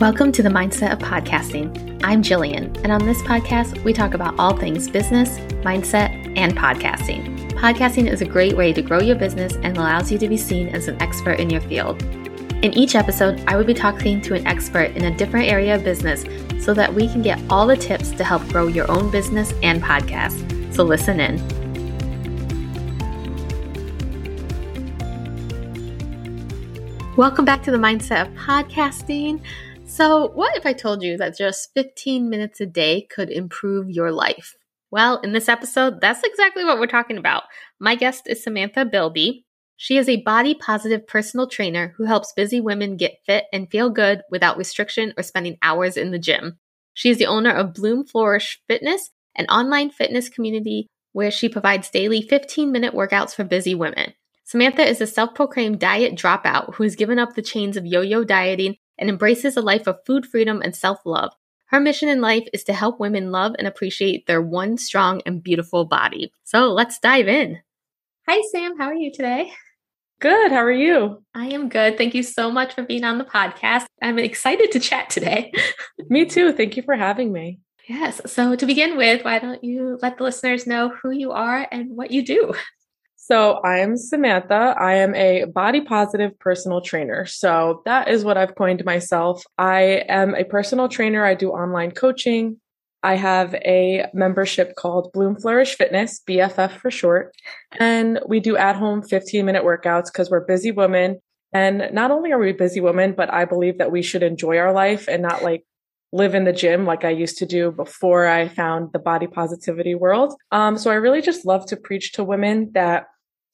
Welcome 0.00 0.30
to 0.30 0.44
the 0.44 0.48
Mindset 0.48 0.92
of 0.92 1.00
Podcasting. 1.00 2.00
I'm 2.04 2.22
Jillian, 2.22 2.66
and 2.84 2.92
on 2.92 3.04
this 3.04 3.20
podcast, 3.22 3.82
we 3.82 3.92
talk 3.92 4.14
about 4.14 4.38
all 4.38 4.56
things 4.56 4.88
business, 4.88 5.40
mindset, 5.64 6.38
and 6.38 6.56
podcasting. 6.56 7.50
Podcasting 7.54 8.08
is 8.08 8.20
a 8.20 8.24
great 8.24 8.56
way 8.56 8.72
to 8.72 8.80
grow 8.80 9.00
your 9.00 9.16
business 9.16 9.54
and 9.54 9.76
allows 9.76 10.12
you 10.12 10.16
to 10.18 10.28
be 10.28 10.36
seen 10.36 10.68
as 10.68 10.86
an 10.86 11.02
expert 11.02 11.40
in 11.40 11.50
your 11.50 11.60
field. 11.62 12.00
In 12.62 12.72
each 12.74 12.94
episode, 12.94 13.42
I 13.48 13.56
will 13.56 13.64
be 13.64 13.74
talking 13.74 14.22
to 14.22 14.34
an 14.34 14.46
expert 14.46 14.92
in 14.92 15.06
a 15.06 15.16
different 15.16 15.48
area 15.48 15.74
of 15.74 15.82
business 15.82 16.24
so 16.64 16.72
that 16.74 16.94
we 16.94 17.08
can 17.08 17.20
get 17.20 17.42
all 17.50 17.66
the 17.66 17.76
tips 17.76 18.12
to 18.12 18.22
help 18.22 18.46
grow 18.50 18.68
your 18.68 18.88
own 18.88 19.10
business 19.10 19.52
and 19.64 19.82
podcast. 19.82 20.76
So 20.76 20.84
listen 20.84 21.18
in. 21.18 21.38
Welcome 27.16 27.44
back 27.44 27.64
to 27.64 27.72
the 27.72 27.78
Mindset 27.78 28.28
of 28.28 28.32
Podcasting. 28.34 29.40
So, 29.98 30.28
what 30.28 30.56
if 30.56 30.64
I 30.64 30.74
told 30.74 31.02
you 31.02 31.16
that 31.16 31.36
just 31.36 31.70
15 31.74 32.30
minutes 32.30 32.60
a 32.60 32.66
day 32.66 33.08
could 33.10 33.30
improve 33.30 33.90
your 33.90 34.12
life? 34.12 34.54
Well, 34.92 35.20
in 35.22 35.32
this 35.32 35.48
episode, 35.48 36.00
that's 36.00 36.22
exactly 36.22 36.64
what 36.64 36.78
we're 36.78 36.86
talking 36.86 37.18
about. 37.18 37.42
My 37.80 37.96
guest 37.96 38.28
is 38.28 38.40
Samantha 38.40 38.84
Bilby. 38.84 39.44
She 39.76 39.96
is 39.96 40.08
a 40.08 40.22
body 40.22 40.54
positive 40.54 41.04
personal 41.04 41.48
trainer 41.48 41.94
who 41.96 42.04
helps 42.04 42.32
busy 42.32 42.60
women 42.60 42.96
get 42.96 43.18
fit 43.26 43.46
and 43.52 43.68
feel 43.68 43.90
good 43.90 44.22
without 44.30 44.56
restriction 44.56 45.14
or 45.16 45.24
spending 45.24 45.58
hours 45.62 45.96
in 45.96 46.12
the 46.12 46.18
gym. 46.20 46.60
She 46.94 47.10
is 47.10 47.18
the 47.18 47.26
owner 47.26 47.50
of 47.50 47.74
Bloom 47.74 48.06
Flourish 48.06 48.60
Fitness, 48.68 49.10
an 49.34 49.46
online 49.46 49.90
fitness 49.90 50.28
community 50.28 50.86
where 51.10 51.32
she 51.32 51.48
provides 51.48 51.90
daily 51.90 52.22
15 52.22 52.70
minute 52.70 52.94
workouts 52.94 53.34
for 53.34 53.42
busy 53.42 53.74
women. 53.74 54.14
Samantha 54.44 54.88
is 54.88 55.00
a 55.00 55.08
self 55.08 55.34
proclaimed 55.34 55.80
diet 55.80 56.14
dropout 56.14 56.76
who 56.76 56.84
has 56.84 56.94
given 56.94 57.18
up 57.18 57.34
the 57.34 57.42
chains 57.42 57.76
of 57.76 57.84
yo 57.84 58.00
yo 58.00 58.22
dieting 58.22 58.76
and 58.98 59.08
embraces 59.08 59.56
a 59.56 59.62
life 59.62 59.86
of 59.86 59.98
food 60.06 60.26
freedom 60.26 60.60
and 60.62 60.74
self 60.74 60.98
love. 61.04 61.32
Her 61.66 61.80
mission 61.80 62.08
in 62.08 62.20
life 62.20 62.48
is 62.52 62.64
to 62.64 62.72
help 62.72 62.98
women 62.98 63.30
love 63.30 63.54
and 63.58 63.66
appreciate 63.66 64.26
their 64.26 64.40
one 64.40 64.78
strong 64.78 65.20
and 65.26 65.42
beautiful 65.42 65.84
body. 65.84 66.32
So 66.44 66.72
let's 66.72 66.98
dive 66.98 67.28
in. 67.28 67.60
Hi, 68.26 68.42
Sam. 68.52 68.78
How 68.78 68.86
are 68.86 68.94
you 68.94 69.12
today? 69.12 69.52
Good. 70.20 70.50
How 70.50 70.58
are 70.58 70.72
you? 70.72 71.22
I 71.34 71.46
am 71.46 71.68
good. 71.68 71.96
Thank 71.96 72.14
you 72.14 72.22
so 72.22 72.50
much 72.50 72.74
for 72.74 72.82
being 72.82 73.04
on 73.04 73.18
the 73.18 73.24
podcast. 73.24 73.84
I'm 74.02 74.18
excited 74.18 74.72
to 74.72 74.80
chat 74.80 75.10
today. 75.10 75.52
me 76.08 76.24
too. 76.24 76.52
Thank 76.52 76.76
you 76.76 76.82
for 76.82 76.96
having 76.96 77.32
me. 77.32 77.60
Yes. 77.88 78.20
So, 78.26 78.56
to 78.56 78.66
begin 78.66 78.96
with, 78.96 79.24
why 79.24 79.38
don't 79.38 79.62
you 79.62 79.98
let 80.02 80.18
the 80.18 80.24
listeners 80.24 80.66
know 80.66 80.88
who 80.88 81.10
you 81.10 81.32
are 81.32 81.66
and 81.70 81.96
what 81.96 82.10
you 82.10 82.24
do? 82.24 82.52
So 83.28 83.60
I 83.62 83.80
am 83.80 83.98
Samantha. 83.98 84.74
I 84.80 84.94
am 84.94 85.14
a 85.14 85.44
body 85.44 85.82
positive 85.82 86.38
personal 86.38 86.80
trainer. 86.80 87.26
So 87.26 87.82
that 87.84 88.08
is 88.08 88.24
what 88.24 88.38
I've 88.38 88.54
coined 88.54 88.82
myself. 88.86 89.44
I 89.58 90.02
am 90.08 90.34
a 90.34 90.44
personal 90.44 90.88
trainer. 90.88 91.26
I 91.26 91.34
do 91.34 91.50
online 91.50 91.90
coaching. 91.90 92.58
I 93.02 93.16
have 93.16 93.54
a 93.56 94.06
membership 94.14 94.76
called 94.76 95.12
Bloom 95.12 95.36
Flourish 95.36 95.76
Fitness, 95.76 96.22
BFF 96.26 96.78
for 96.78 96.90
short. 96.90 97.34
And 97.78 98.18
we 98.26 98.40
do 98.40 98.56
at 98.56 98.76
home 98.76 99.02
15 99.02 99.44
minute 99.44 99.62
workouts 99.62 100.06
because 100.06 100.30
we're 100.30 100.46
busy 100.46 100.70
women. 100.70 101.20
And 101.52 101.90
not 101.92 102.10
only 102.10 102.32
are 102.32 102.38
we 102.38 102.52
busy 102.52 102.80
women, 102.80 103.12
but 103.14 103.30
I 103.30 103.44
believe 103.44 103.76
that 103.76 103.92
we 103.92 104.00
should 104.00 104.22
enjoy 104.22 104.56
our 104.56 104.72
life 104.72 105.06
and 105.06 105.22
not 105.22 105.42
like 105.42 105.66
live 106.12 106.34
in 106.34 106.44
the 106.44 106.52
gym 106.54 106.86
like 106.86 107.04
I 107.04 107.10
used 107.10 107.36
to 107.38 107.46
do 107.46 107.72
before 107.72 108.26
I 108.26 108.48
found 108.48 108.94
the 108.94 108.98
body 108.98 109.26
positivity 109.26 109.94
world. 109.94 110.32
Um, 110.50 110.78
so 110.78 110.90
I 110.90 110.94
really 110.94 111.20
just 111.20 111.44
love 111.44 111.66
to 111.66 111.76
preach 111.76 112.12
to 112.12 112.24
women 112.24 112.70
that 112.72 113.04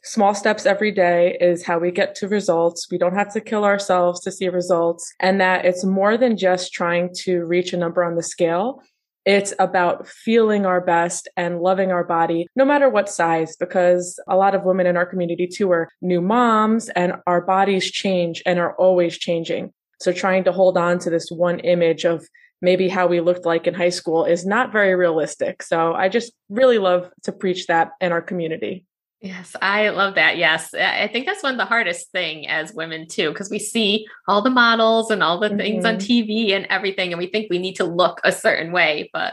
Small 0.06 0.34
steps 0.34 0.66
every 0.66 0.92
day 0.92 1.34
is 1.40 1.64
how 1.64 1.78
we 1.78 1.90
get 1.90 2.14
to 2.16 2.28
results. 2.28 2.90
We 2.90 2.98
don't 2.98 3.14
have 3.14 3.32
to 3.32 3.40
kill 3.40 3.64
ourselves 3.64 4.20
to 4.20 4.30
see 4.30 4.50
results 4.50 5.10
and 5.18 5.40
that 5.40 5.64
it's 5.64 5.82
more 5.82 6.18
than 6.18 6.36
just 6.36 6.74
trying 6.74 7.08
to 7.20 7.46
reach 7.46 7.72
a 7.72 7.78
number 7.78 8.04
on 8.04 8.14
the 8.14 8.22
scale. 8.22 8.82
It's 9.24 9.54
about 9.58 10.06
feeling 10.06 10.66
our 10.66 10.82
best 10.82 11.26
and 11.38 11.62
loving 11.62 11.90
our 11.90 12.04
body, 12.04 12.46
no 12.54 12.66
matter 12.66 12.90
what 12.90 13.08
size, 13.08 13.56
because 13.56 14.20
a 14.28 14.36
lot 14.36 14.54
of 14.54 14.64
women 14.64 14.86
in 14.86 14.98
our 14.98 15.06
community 15.06 15.46
too 15.46 15.70
are 15.70 15.88
new 16.02 16.20
moms 16.20 16.90
and 16.90 17.14
our 17.26 17.40
bodies 17.40 17.90
change 17.90 18.42
and 18.44 18.58
are 18.58 18.76
always 18.76 19.16
changing. 19.16 19.72
So 20.02 20.12
trying 20.12 20.44
to 20.44 20.52
hold 20.52 20.76
on 20.76 20.98
to 20.98 21.08
this 21.08 21.30
one 21.30 21.60
image 21.60 22.04
of 22.04 22.28
maybe 22.60 22.90
how 22.90 23.06
we 23.06 23.22
looked 23.22 23.46
like 23.46 23.66
in 23.66 23.72
high 23.72 23.88
school 23.88 24.26
is 24.26 24.44
not 24.44 24.70
very 24.70 24.94
realistic. 24.96 25.62
So 25.62 25.94
I 25.94 26.10
just 26.10 26.34
really 26.50 26.78
love 26.78 27.10
to 27.22 27.32
preach 27.32 27.68
that 27.68 27.92
in 28.02 28.12
our 28.12 28.20
community. 28.20 28.84
Yes, 29.24 29.56
I 29.62 29.88
love 29.88 30.16
that. 30.16 30.36
Yes. 30.36 30.74
I 30.74 31.08
think 31.10 31.24
that's 31.24 31.42
one 31.42 31.52
of 31.52 31.58
the 31.58 31.64
hardest 31.64 32.12
thing 32.12 32.46
as 32.46 32.74
women 32.74 33.08
too 33.08 33.30
because 33.30 33.48
we 33.48 33.58
see 33.58 34.06
all 34.28 34.42
the 34.42 34.50
models 34.50 35.10
and 35.10 35.22
all 35.22 35.40
the 35.40 35.48
mm-hmm. 35.48 35.56
things 35.56 35.84
on 35.86 35.96
mm-hmm. 35.96 36.28
TV 36.28 36.50
and 36.50 36.66
everything 36.68 37.10
and 37.10 37.18
we 37.18 37.28
think 37.28 37.46
we 37.48 37.58
need 37.58 37.76
to 37.76 37.84
look 37.84 38.20
a 38.22 38.30
certain 38.30 38.70
way, 38.70 39.08
but 39.14 39.32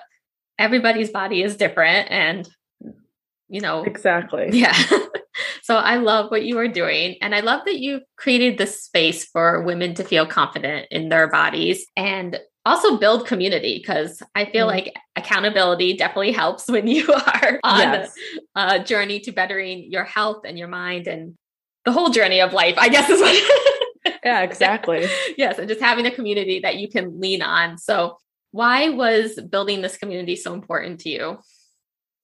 everybody's 0.58 1.10
body 1.10 1.44
is 1.44 1.58
different 1.58 2.10
and 2.10 2.50
you 3.50 3.60
know 3.60 3.84
Exactly. 3.84 4.52
Yeah. 4.54 4.82
so 5.62 5.76
I 5.76 5.98
love 5.98 6.32
what 6.32 6.46
you 6.46 6.58
are 6.60 6.70
doing 6.70 7.18
and 7.22 7.36
I 7.36 7.42
love 7.42 7.64
that 7.66 7.80
you 7.80 8.00
created 8.16 8.58
this 8.58 8.82
space 8.82 9.26
for 9.26 9.62
women 9.62 9.94
to 9.96 10.06
feel 10.06 10.26
confident 10.26 10.88
in 10.90 11.10
their 11.10 11.28
bodies 11.28 11.86
and 11.98 12.40
also 12.66 12.98
build 12.98 13.26
community 13.26 13.78
because 13.78 14.22
I 14.36 14.46
feel 14.46 14.68
mm 14.68 14.72
like 14.72 14.96
accountability 15.18 15.98
definitely 15.98 16.32
helps 16.32 16.70
when 16.70 16.88
you 16.88 17.12
are 17.14 17.60
on 17.64 17.80
yes. 17.80 18.16
a, 18.56 18.76
a, 18.76 18.84
journey 18.84 19.20
to 19.20 19.32
bettering 19.32 19.92
your 19.92 20.06
health 20.06 20.44
and 20.46 20.58
your 20.58 20.70
mind 20.70 21.08
and 21.08 21.36
the 21.84 21.92
whole 21.92 22.10
journey 22.10 22.40
of 22.40 22.54
life, 22.54 22.76
I 22.78 22.88
guess 22.88 23.10
is 23.10 23.20
what. 23.20 24.16
yeah, 24.24 24.42
exactly. 24.42 25.08
yes. 25.38 25.60
And 25.60 25.68
just 25.68 25.82
having 25.82 26.06
a 26.06 26.12
community 26.12 26.60
that 26.62 26.78
you 26.78 26.88
can 26.88 27.20
lean 27.20 27.42
on. 27.42 27.78
So, 27.78 28.18
why 28.52 28.90
was 28.90 29.40
building 29.50 29.82
this 29.82 29.98
community 29.98 30.36
so 30.36 30.54
important 30.54 31.02
to 31.02 31.10
you? 31.10 31.40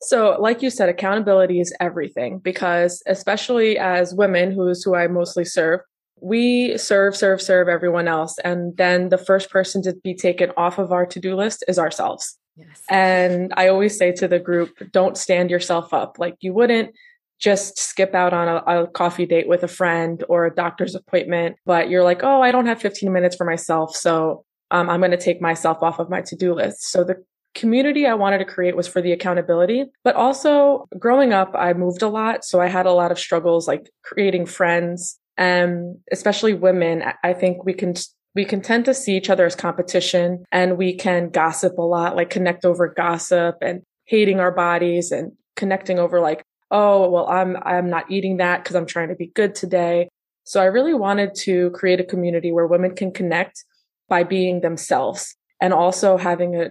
So, 0.02 0.38
like 0.40 0.62
you 0.62 0.70
said, 0.70 0.90
accountability 0.90 1.60
is 1.60 1.74
everything 1.80 2.40
because, 2.40 3.02
especially 3.08 3.78
as 3.78 4.14
women, 4.14 4.52
who's 4.52 4.84
who 4.84 4.96
I 4.96 5.08
mostly 5.08 5.46
serve, 5.46 5.82
we 6.22 6.78
serve, 6.78 7.16
serve, 7.16 7.42
serve 7.42 7.68
everyone 7.68 8.08
else. 8.08 8.38
And 8.44 8.76
then 8.78 9.10
the 9.10 9.18
first 9.18 9.50
person 9.50 9.82
to 9.84 9.94
be 10.04 10.16
taken 10.16 10.52
off 10.58 10.78
of 10.78 10.92
our 10.92 11.06
to 11.06 11.20
do 11.20 11.36
list 11.36 11.64
is 11.68 11.78
ourselves. 11.80 12.38
Yes. 12.56 12.82
And 12.90 13.54
I 13.56 13.68
always 13.68 13.98
say 13.98 14.12
to 14.14 14.28
the 14.28 14.40
group, 14.40 14.78
don't 14.92 15.18
stand 15.18 15.52
yourself 15.52 15.94
up. 15.94 16.18
Like 16.18 16.36
you 16.40 16.54
wouldn't 16.54 16.94
just 17.40 17.78
skip 17.78 18.16
out 18.16 18.34
on 18.34 18.48
a, 18.48 18.82
a, 18.82 18.88
coffee 18.88 19.28
date 19.28 19.48
with 19.48 19.62
a 19.62 19.68
friend 19.68 20.24
or 20.28 20.48
a 20.48 20.56
doctor's 20.56 20.96
appointment, 20.96 21.56
but 21.68 21.88
you're 21.88 22.04
like, 22.04 22.24
oh, 22.24 22.42
I 22.42 22.52
don't 22.52 22.66
have 22.66 22.82
15 22.82 23.14
minutes 23.14 23.36
for 23.36 23.46
myself. 23.46 23.96
So 23.96 24.44
um, 24.72 24.90
I'm 24.90 25.02
going 25.02 25.12
to 25.12 25.18
take 25.18 25.40
myself 25.40 25.84
off 25.84 26.00
of 26.00 26.10
my 26.10 26.22
to 26.22 26.36
do 26.36 26.56
list. 26.56 26.90
So 26.90 27.04
the 27.04 27.24
community 27.54 28.08
I 28.08 28.16
wanted 28.16 28.40
to 28.40 28.46
create 28.46 28.76
was 28.76 28.88
for 28.88 29.02
the 29.02 29.12
accountability, 29.12 29.86
but 30.04 30.16
also 30.16 30.88
growing 30.98 31.32
up, 31.32 31.52
I 31.54 31.74
moved 31.74 32.02
a 32.02 32.08
lot. 32.08 32.44
So 32.44 32.60
I 32.60 32.68
had 32.68 32.88
a 32.88 32.92
lot 32.92 33.12
of 33.12 33.20
struggles 33.20 33.68
like 33.68 33.90
creating 34.04 34.48
friends, 34.48 35.20
um, 35.38 36.00
especially 36.12 36.54
women, 36.54 37.04
I 37.24 37.34
think 37.34 37.64
we 37.64 37.74
can 37.74 37.94
we 38.36 38.46
can 38.46 38.62
tend 38.62 38.86
to 38.86 38.94
see 38.94 39.18
each 39.18 39.30
other 39.30 39.46
as 39.46 39.56
competition 39.56 40.46
and 40.52 40.78
we 40.78 40.96
can 40.96 41.30
gossip 41.30 41.78
a 41.78 41.82
lot, 41.82 42.16
like 42.16 42.30
connect 42.30 42.66
over 42.66 42.88
gossip 42.88 43.56
and 43.62 43.82
hating 44.06 44.40
our 44.40 44.52
bodies 44.52 45.12
and 45.12 45.32
connecting 45.56 45.98
over 45.98 46.20
like, 46.20 46.44
oh, 46.70 47.10
well, 47.10 47.28
I'm 47.28 47.58
I'm 47.64 47.90
not 47.90 48.10
eating 48.12 48.38
that 48.38 48.64
because 48.64 48.76
I'm 48.76 48.86
trying 48.86 49.10
to 49.10 49.16
be 49.16 49.28
good 49.28 49.56
today. 49.56 50.10
So 50.44 50.62
I 50.62 50.66
really 50.66 50.94
wanted 50.94 51.36
to 51.36 51.72
create 51.72 52.00
a 52.00 52.06
community 52.06 52.52
where 52.52 52.68
women 52.68 52.96
can 52.96 53.12
connect 53.12 53.64
by 54.08 54.24
being 54.24 54.62
themselves 54.62 55.36
and 55.62 55.74
also 55.74 56.18
having 56.18 56.56
a 56.56 56.70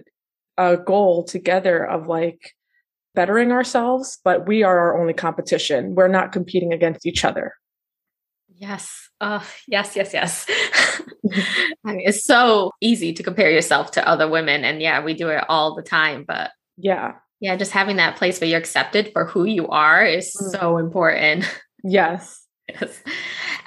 a 0.57 0.77
goal 0.77 1.23
together 1.23 1.85
of 1.85 2.07
like 2.07 2.53
bettering 3.13 3.51
ourselves, 3.51 4.19
but 4.23 4.47
we 4.47 4.63
are 4.63 4.77
our 4.77 4.99
only 4.99 5.13
competition. 5.13 5.95
We're 5.95 6.07
not 6.07 6.31
competing 6.31 6.73
against 6.73 7.05
each 7.05 7.25
other. 7.25 7.53
Yes. 8.59 9.09
Uh, 9.21 9.43
yes, 9.67 9.95
yes, 9.95 10.13
yes. 10.13 10.45
I 11.85 11.93
mean, 11.93 12.01
it's 12.05 12.25
so 12.25 12.71
easy 12.81 13.13
to 13.13 13.23
compare 13.23 13.51
yourself 13.51 13.91
to 13.91 14.07
other 14.07 14.27
women. 14.27 14.63
And 14.63 14.81
yeah, 14.81 15.03
we 15.03 15.13
do 15.13 15.29
it 15.29 15.43
all 15.47 15.75
the 15.75 15.83
time. 15.83 16.25
But 16.27 16.51
yeah. 16.77 17.15
Yeah, 17.39 17.55
just 17.55 17.71
having 17.71 17.97
that 17.97 18.15
place 18.15 18.41
where 18.41 18.49
you're 18.49 18.59
accepted 18.59 19.11
for 19.13 19.25
who 19.25 19.45
you 19.45 19.67
are 19.67 20.03
is 20.03 20.35
mm. 20.35 20.51
so 20.51 20.77
important. 20.77 21.45
Yes. 21.83 22.43
yes. 22.67 23.01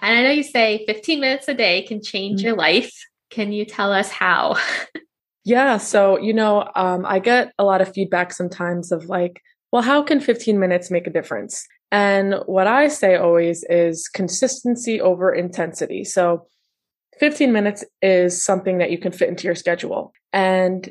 And 0.03 0.19
I 0.19 0.23
know 0.25 0.31
you 0.33 0.43
say 0.43 0.85
15 0.85 1.21
minutes 1.21 1.47
a 1.47 1.55
day 1.55 1.83
can 1.83 2.03
change 2.03 2.41
mm. 2.41 2.47
your 2.47 2.57
life. 2.57 2.93
Can 3.31 3.53
you 3.53 3.65
tell 3.65 3.93
us 3.93 4.11
how? 4.11 4.59
yeah. 5.45 5.79
So, 5.79 6.19
you 6.19 6.35
know, 6.35 6.69
um, 6.75 7.07
I 7.07 7.21
get 7.21 7.53
a 7.57 7.65
lot 7.65 7.81
of 7.81 7.95
feedback 7.95 8.33
sometimes 8.33 8.91
of 8.91 9.07
like, 9.07 9.41
well, 9.73 9.81
how 9.81 10.03
can 10.03 10.21
15 10.21 10.59
minutes 10.59 10.91
make 10.91 11.07
a 11.07 11.11
difference? 11.11 11.67
And 11.93 12.37
what 12.47 12.67
I 12.67 12.89
say 12.89 13.17
always 13.17 13.65
is 13.69 14.09
consistency 14.09 15.01
over 15.01 15.33
intensity. 15.33 16.05
So 16.05 16.47
15 17.19 17.53
minutes 17.53 17.85
is 18.01 18.43
something 18.43 18.79
that 18.79 18.91
you 18.91 18.99
can 18.99 19.13
fit 19.13 19.29
into 19.29 19.45
your 19.45 19.55
schedule. 19.55 20.13
And 20.33 20.91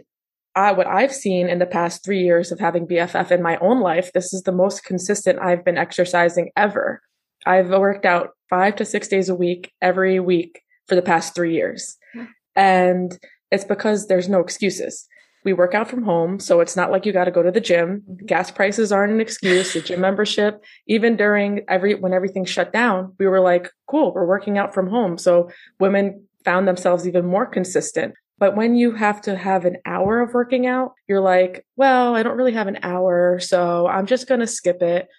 I, 0.56 0.74
what 0.74 0.88
I've 0.88 1.13
seen 1.13 1.48
in 1.48 1.60
the 1.60 1.66
past 1.66 2.04
three 2.04 2.22
years 2.24 2.51
of 2.51 2.60
having 2.60 2.88
BFF 2.88 3.31
in 3.31 3.42
my 3.42 3.57
own 3.57 3.80
life, 3.80 4.12
this 4.13 4.34
is 4.34 4.44
the 4.44 4.51
most 4.51 4.84
consistent 4.84 5.40
I've 5.40 5.63
been 5.63 5.78
exercising 5.78 6.51
ever. 6.57 7.02
I've 7.45 7.69
worked 7.69 8.06
out 8.06 8.31
five 8.50 8.75
to 8.78 8.86
six 8.86 9.07
days 9.07 9.30
a 9.30 9.36
week 9.36 9.72
every 9.81 10.19
week 10.19 10.62
for 10.88 10.95
the 10.95 11.02
past 11.02 11.34
three 11.34 11.54
years. 11.54 11.98
Hmm. 12.13 12.24
And 12.56 13.19
It's 13.52 13.63
because 13.63 14.07
there's 14.07 14.30
no 14.30 14.40
excuses. 14.40 15.07
We 15.45 15.53
work 15.53 15.74
out 15.74 15.89
from 15.89 16.03
home, 16.03 16.39
so 16.39 16.59
it's 16.59 16.75
not 16.75 16.91
like 16.91 17.06
you 17.06 17.13
got 17.13 17.25
to 17.25 17.31
go 17.31 17.44
to 17.44 17.51
the 17.51 17.62
gym. 17.62 18.01
Mm-hmm. 18.01 18.25
Gas 18.25 18.51
prices 18.51 18.91
aren't 18.91 19.13
an 19.13 19.21
excuse. 19.21 19.74
The 19.74 19.81
gym 19.81 20.01
membership, 20.01 20.63
even 20.88 21.15
during 21.15 21.62
every 21.68 21.95
when 21.95 22.13
everything 22.13 22.45
shut 22.45 22.74
down, 22.74 23.13
we 23.19 23.27
were 23.27 23.39
like, 23.39 23.69
cool, 23.88 24.13
we're 24.13 24.27
working 24.27 24.57
out 24.57 24.74
from 24.74 24.89
home. 24.89 25.18
So 25.18 25.50
women 25.80 26.25
found 26.44 26.68
themselves 26.68 27.07
even 27.07 27.25
more 27.25 27.45
consistent. 27.45 28.15
But 28.38 28.56
when 28.56 28.75
you 28.75 28.91
have 28.94 29.21
to 29.21 29.36
have 29.36 29.65
an 29.65 29.77
hour 29.86 30.21
of 30.21 30.33
working 30.33 30.65
out, 30.65 30.94
you're 31.07 31.19
like, 31.19 31.65
well, 31.75 32.15
I 32.15 32.24
don't 32.24 32.38
really 32.38 32.53
have 32.53 32.68
an 32.68 32.80
hour, 32.83 33.38
so 33.39 33.88
I'm 33.88 34.06
just 34.06 34.27
going 34.27 34.39
to 34.39 34.47
skip 34.47 34.81
it. 34.81 35.09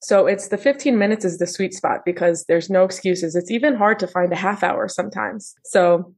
So 0.00 0.26
it's 0.26 0.48
the 0.48 0.58
15 0.58 0.96
minutes 0.96 1.24
is 1.24 1.38
the 1.38 1.46
sweet 1.46 1.74
spot 1.74 2.04
because 2.04 2.44
there's 2.44 2.70
no 2.70 2.84
excuses. 2.84 3.34
It's 3.34 3.50
even 3.50 3.74
hard 3.74 3.98
to 3.98 4.06
find 4.06 4.32
a 4.32 4.36
half 4.36 4.62
hour 4.62 4.86
sometimes. 4.86 5.54
So, 5.64 6.14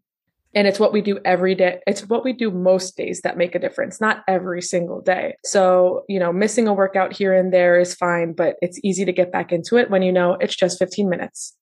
and 0.54 0.66
it's 0.66 0.80
what 0.80 0.92
we 0.92 1.00
do 1.00 1.18
every 1.24 1.54
day. 1.54 1.80
It's 1.86 2.08
what 2.08 2.24
we 2.24 2.32
do 2.32 2.50
most 2.50 2.96
days 2.96 3.20
that 3.22 3.36
make 3.36 3.54
a 3.54 3.58
difference, 3.58 4.00
not 4.00 4.24
every 4.26 4.62
single 4.62 5.00
day. 5.00 5.36
So, 5.44 6.04
you 6.08 6.18
know, 6.18 6.32
missing 6.32 6.66
a 6.66 6.74
workout 6.74 7.12
here 7.12 7.32
and 7.34 7.52
there 7.52 7.78
is 7.78 7.94
fine, 7.94 8.32
but 8.32 8.56
it's 8.60 8.80
easy 8.82 9.04
to 9.04 9.12
get 9.12 9.30
back 9.30 9.52
into 9.52 9.76
it 9.76 9.90
when 9.90 10.02
you 10.02 10.12
know 10.12 10.34
it's 10.34 10.56
just 10.56 10.78
15 10.78 11.08
minutes. 11.08 11.56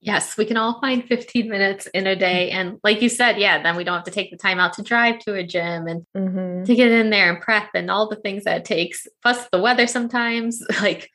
Yes, 0.00 0.36
we 0.36 0.44
can 0.44 0.56
all 0.56 0.80
find 0.80 1.04
15 1.04 1.48
minutes 1.48 1.86
in 1.86 2.06
a 2.06 2.14
day. 2.14 2.50
And 2.50 2.78
like 2.84 3.02
you 3.02 3.08
said, 3.08 3.38
yeah, 3.38 3.62
then 3.62 3.76
we 3.76 3.82
don't 3.82 3.96
have 3.96 4.04
to 4.04 4.10
take 4.10 4.30
the 4.30 4.36
time 4.36 4.60
out 4.60 4.74
to 4.74 4.82
drive 4.82 5.18
to 5.20 5.34
a 5.34 5.42
gym 5.42 5.86
and 5.86 6.06
mm-hmm. 6.16 6.64
to 6.64 6.74
get 6.74 6.92
in 6.92 7.10
there 7.10 7.32
and 7.32 7.42
prep 7.42 7.70
and 7.74 7.90
all 7.90 8.08
the 8.08 8.16
things 8.16 8.44
that 8.44 8.58
it 8.58 8.64
takes. 8.64 9.06
Plus 9.22 9.48
the 9.50 9.60
weather 9.60 9.86
sometimes. 9.86 10.62
Like 10.80 11.10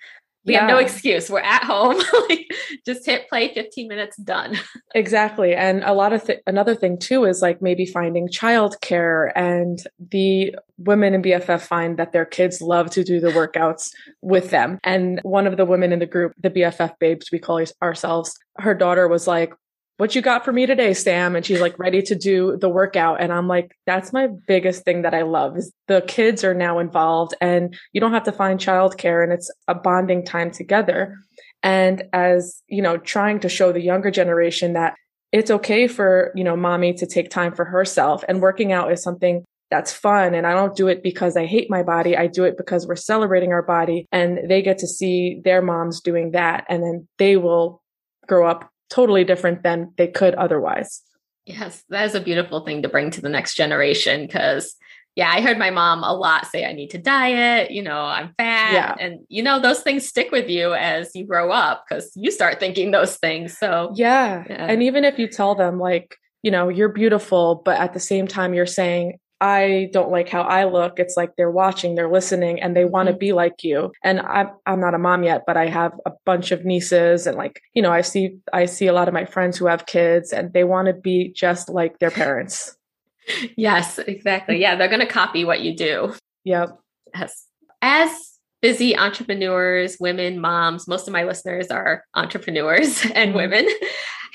we 0.46 0.54
yeah. 0.54 0.62
have 0.62 0.70
no 0.70 0.78
excuse. 0.78 1.30
We're 1.30 1.40
at 1.40 1.64
home. 1.64 2.02
like 2.30 2.52
just 2.86 3.06
hit 3.06 3.30
play 3.30 3.54
15 3.54 3.88
minutes 3.88 4.18
done. 4.18 4.58
exactly. 4.96 5.54
And 5.54 5.84
a 5.84 5.94
lot 5.94 6.14
of 6.14 6.24
th- 6.24 6.42
another 6.48 6.76
thing 6.76 6.98
too 6.98 7.26
is 7.26 7.42
like 7.42 7.62
maybe 7.62 7.86
finding 7.86 8.28
childcare 8.28 9.32
and 9.36 9.84
the 10.00 10.56
women 10.78 11.14
in 11.14 11.22
BFF 11.22 11.62
find 11.62 11.98
that 11.98 12.12
their 12.12 12.26
kids 12.26 12.62
love 12.62 12.90
to 12.92 13.04
do 13.04 13.20
the 13.20 13.30
workouts 13.30 13.92
with 14.22 14.50
them. 14.50 14.80
And 14.84 15.20
one 15.24 15.46
of 15.46 15.58
the 15.58 15.66
women 15.66 15.94
in 15.94 16.00
the 16.00 16.08
group, 16.08 16.34
the 16.42 16.50
BFF 16.50 16.98
babes 17.00 17.32
we 17.32 17.40
call 17.40 17.64
ourselves, 17.82 18.38
her 18.58 18.74
daughter 18.74 19.08
was 19.08 19.28
like, 19.28 19.54
what 20.02 20.16
you 20.16 20.22
got 20.24 20.44
for 20.44 20.52
me 20.52 20.66
today, 20.66 20.96
Sam? 20.96 21.36
And 21.36 21.46
she's 21.46 21.62
like 21.62 21.78
ready 21.78 22.02
to 22.02 22.16
do 22.16 22.58
the 22.60 22.68
workout. 22.70 23.22
And 23.22 23.32
I'm 23.32 23.48
like, 23.48 23.78
that's 23.86 24.12
my 24.12 24.30
biggest 24.48 24.84
thing 24.84 25.04
that 25.04 25.14
I 25.14 25.22
love 25.22 25.56
is 25.58 25.72
the 25.88 26.02
kids 26.08 26.44
are 26.44 26.56
now 26.56 26.80
involved 26.80 27.36
and 27.40 27.78
you 27.94 28.02
don't 28.02 28.12
have 28.12 28.24
to 28.24 28.32
find 28.32 28.60
childcare 28.60 29.24
and 29.24 29.32
it's 29.32 29.54
a 29.68 29.76
bonding 29.76 30.26
time 30.26 30.50
together. 30.50 31.20
And 31.62 32.02
as, 32.14 32.64
you 32.66 32.82
know, 32.82 32.98
trying 32.98 33.42
to 33.42 33.48
show 33.48 33.72
the 33.72 33.80
younger 33.80 34.10
generation 34.10 34.74
that 34.74 34.96
it's 35.32 35.52
okay 35.52 35.88
for, 35.88 36.32
you 36.34 36.44
know, 36.44 36.56
mommy 36.56 36.96
to 36.96 37.06
take 37.06 37.30
time 37.30 37.54
for 37.54 37.66
herself 37.66 38.24
and 38.28 38.42
working 38.42 38.72
out 38.72 38.92
is 38.92 39.04
something 39.04 39.46
that's 39.70 39.94
fun. 39.94 40.34
And 40.34 40.48
I 40.48 40.54
don't 40.54 40.76
do 40.76 40.88
it 40.88 41.04
because 41.04 41.38
I 41.38 41.46
hate 41.46 41.70
my 41.70 41.84
body. 41.84 42.18
I 42.18 42.26
do 42.26 42.44
it 42.46 42.58
because 42.58 42.88
we're 42.88 42.96
celebrating 42.96 43.54
our 43.54 43.62
body 43.62 44.08
and 44.12 44.50
they 44.50 44.64
get 44.64 44.80
to 44.80 44.88
see 44.88 45.42
their 45.46 45.62
moms 45.62 46.02
doing 46.02 46.32
that. 46.32 46.66
And 46.70 46.82
then 46.82 47.08
they 47.20 47.38
will 47.38 47.84
grow 48.28 48.48
up 48.48 48.71
totally 48.92 49.24
different 49.24 49.64
than 49.64 49.94
they 49.98 50.08
could 50.08 50.36
otherwise. 50.36 51.02
Yes, 51.46 51.84
that 51.90 52.06
is 52.06 52.14
a 52.14 52.22
beautiful 52.22 52.64
thing 52.66 52.84
to 52.84 52.90
bring 52.90 53.10
to 53.12 53.22
the 53.22 53.30
next 53.30 53.56
generation 53.56 54.28
because 54.28 54.76
yeah, 55.16 55.30
I 55.30 55.42
heard 55.42 55.58
my 55.58 55.72
mom 55.72 56.04
a 56.04 56.14
lot 56.14 56.48
say 56.48 56.66
I 56.66 56.72
need 56.72 56.92
to 56.92 56.98
diet, 56.98 57.72
you 57.72 57.82
know, 57.82 58.00
I'm 58.00 58.34
fat. 58.38 58.74
Yeah. 58.74 58.96
And 58.98 59.20
you 59.28 59.44
know, 59.44 59.60
those 59.60 59.82
things 59.82 60.08
stick 60.08 60.32
with 60.32 60.50
you 60.50 60.74
as 60.74 61.12
you 61.16 61.26
grow 61.26 61.52
up 61.52 61.84
because 61.88 62.12
you 62.16 62.32
start 62.32 62.60
thinking 62.60 62.92
those 62.92 63.18
things. 63.18 63.58
So 63.58 63.92
yeah. 63.96 64.46
yeah. 64.50 64.68
And 64.70 64.84
even 64.84 65.04
if 65.04 65.20
you 65.20 65.28
tell 65.28 65.56
them 65.56 65.80
like, 65.80 66.16
you 66.44 66.52
know, 66.52 66.70
you're 66.70 66.90
beautiful, 66.90 67.62
but 67.66 67.80
at 67.80 67.94
the 67.94 68.00
same 68.00 68.26
time 68.28 68.54
you're 68.54 68.66
saying, 68.66 69.20
I 69.42 69.90
don't 69.92 70.12
like 70.12 70.30
how 70.30 70.44
I 70.44 70.66
look. 70.66 71.00
It's 71.00 71.18
like 71.18 71.36
they're 71.36 71.52
watching, 71.52 71.96
they're 71.96 72.12
listening, 72.12 72.62
and 72.62 72.76
they 72.76 72.86
want 72.86 73.08
to 73.08 73.14
mm-hmm. 73.14 73.20
be 73.20 73.34
like 73.34 73.64
you. 73.64 73.92
And 74.04 74.20
I'm 74.22 74.52
I'm 74.66 74.80
not 74.80 74.94
a 74.94 75.00
mom 75.00 75.24
yet, 75.24 75.44
but 75.48 75.58
I 75.58 75.66
have 75.66 75.94
a 76.06 76.12
bunch 76.26 76.52
of 76.52 76.64
nieces, 76.64 77.26
and 77.26 77.36
like 77.36 77.62
you 77.74 77.82
know, 77.82 77.92
I 77.92 78.02
see 78.02 78.38
I 78.54 78.66
see 78.66 78.88
a 78.88 78.94
lot 78.94 79.08
of 79.08 79.14
my 79.14 79.26
friends 79.26 79.58
who 79.58 79.66
have 79.66 79.88
kids, 79.88 80.32
and 80.32 80.54
they 80.54 80.64
want 80.64 80.88
to 80.88 80.94
be 80.94 81.34
just 81.36 81.68
like 81.68 82.00
their 82.00 82.12
parents. 82.12 82.78
yes, 83.58 83.98
exactly. 84.00 84.62
Yeah, 84.62 84.76
they're 84.76 84.88
going 84.88 85.00
to 85.00 85.06
copy 85.06 85.44
what 85.44 85.62
you 85.62 85.76
do. 85.76 86.14
Yep. 86.44 86.80
Yes. 87.14 87.48
As 87.82 88.40
busy 88.62 88.98
entrepreneurs, 88.98 89.98
women, 90.00 90.40
moms, 90.40 90.88
most 90.88 91.08
of 91.08 91.14
my 91.14 91.24
listeners 91.24 91.68
are 91.68 92.04
entrepreneurs 92.14 93.04
and 93.16 93.32
mm-hmm. 93.32 93.38
women 93.38 93.68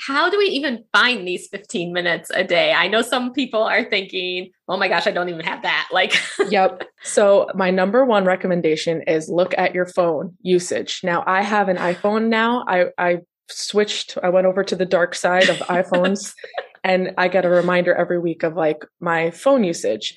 how 0.05 0.29
do 0.29 0.37
we 0.37 0.45
even 0.45 0.83
find 0.93 1.27
these 1.27 1.47
15 1.47 1.91
minutes 1.91 2.29
a 2.33 2.43
day? 2.43 2.71
I 2.73 2.87
know 2.87 3.01
some 3.01 3.33
people 3.33 3.63
are 3.63 3.83
thinking, 3.83 4.51
oh 4.67 4.77
my 4.77 4.87
gosh, 4.87 5.07
I 5.07 5.11
don't 5.11 5.29
even 5.29 5.45
have 5.45 5.63
that. 5.63 5.89
Like, 5.97 6.13
yep. 6.49 6.83
So, 7.01 7.47
my 7.55 7.71
number 7.71 8.05
one 8.05 8.25
recommendation 8.25 9.01
is 9.07 9.29
look 9.29 9.57
at 9.57 9.73
your 9.73 9.87
phone 9.87 10.35
usage. 10.41 10.99
Now, 11.03 11.23
I 11.25 11.41
have 11.41 11.69
an 11.69 11.77
iPhone 11.77 12.27
now. 12.27 12.63
I, 12.67 12.87
I 12.99 13.19
switched, 13.49 14.15
I 14.21 14.29
went 14.29 14.45
over 14.45 14.63
to 14.63 14.75
the 14.75 14.85
dark 14.85 15.15
side 15.15 15.49
of 15.49 15.57
iPhones 15.69 16.35
and 16.83 17.15
I 17.17 17.29
get 17.29 17.45
a 17.45 17.49
reminder 17.49 17.95
every 17.95 18.19
week 18.19 18.43
of 18.43 18.55
like 18.55 18.85
my 18.99 19.31
phone 19.31 19.63
usage. 19.63 20.15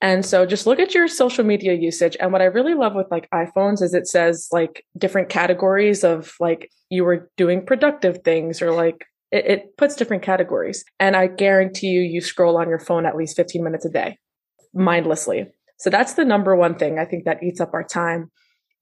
And 0.00 0.24
so 0.24 0.46
just 0.46 0.66
look 0.66 0.78
at 0.78 0.94
your 0.94 1.08
social 1.08 1.44
media 1.44 1.74
usage. 1.74 2.16
And 2.20 2.32
what 2.32 2.40
I 2.40 2.46
really 2.46 2.74
love 2.74 2.94
with 2.94 3.10
like 3.10 3.28
iPhones 3.34 3.82
is 3.82 3.92
it 3.92 4.06
says 4.06 4.48
like 4.50 4.84
different 4.96 5.28
categories 5.28 6.04
of 6.04 6.34
like 6.40 6.70
you 6.88 7.04
were 7.04 7.30
doing 7.36 7.64
productive 7.66 8.22
things 8.24 8.62
or 8.62 8.72
like 8.72 9.06
it, 9.30 9.46
it 9.46 9.76
puts 9.76 9.96
different 9.96 10.22
categories. 10.22 10.84
And 10.98 11.16
I 11.16 11.26
guarantee 11.26 11.88
you, 11.88 12.00
you 12.00 12.20
scroll 12.20 12.56
on 12.56 12.68
your 12.68 12.78
phone 12.78 13.04
at 13.04 13.16
least 13.16 13.36
15 13.36 13.62
minutes 13.62 13.84
a 13.84 13.90
day 13.90 14.18
mindlessly. 14.72 15.46
So 15.78 15.90
that's 15.90 16.14
the 16.14 16.24
number 16.24 16.56
one 16.56 16.76
thing 16.76 16.98
I 16.98 17.04
think 17.04 17.24
that 17.24 17.42
eats 17.42 17.60
up 17.60 17.74
our 17.74 17.84
time. 17.84 18.30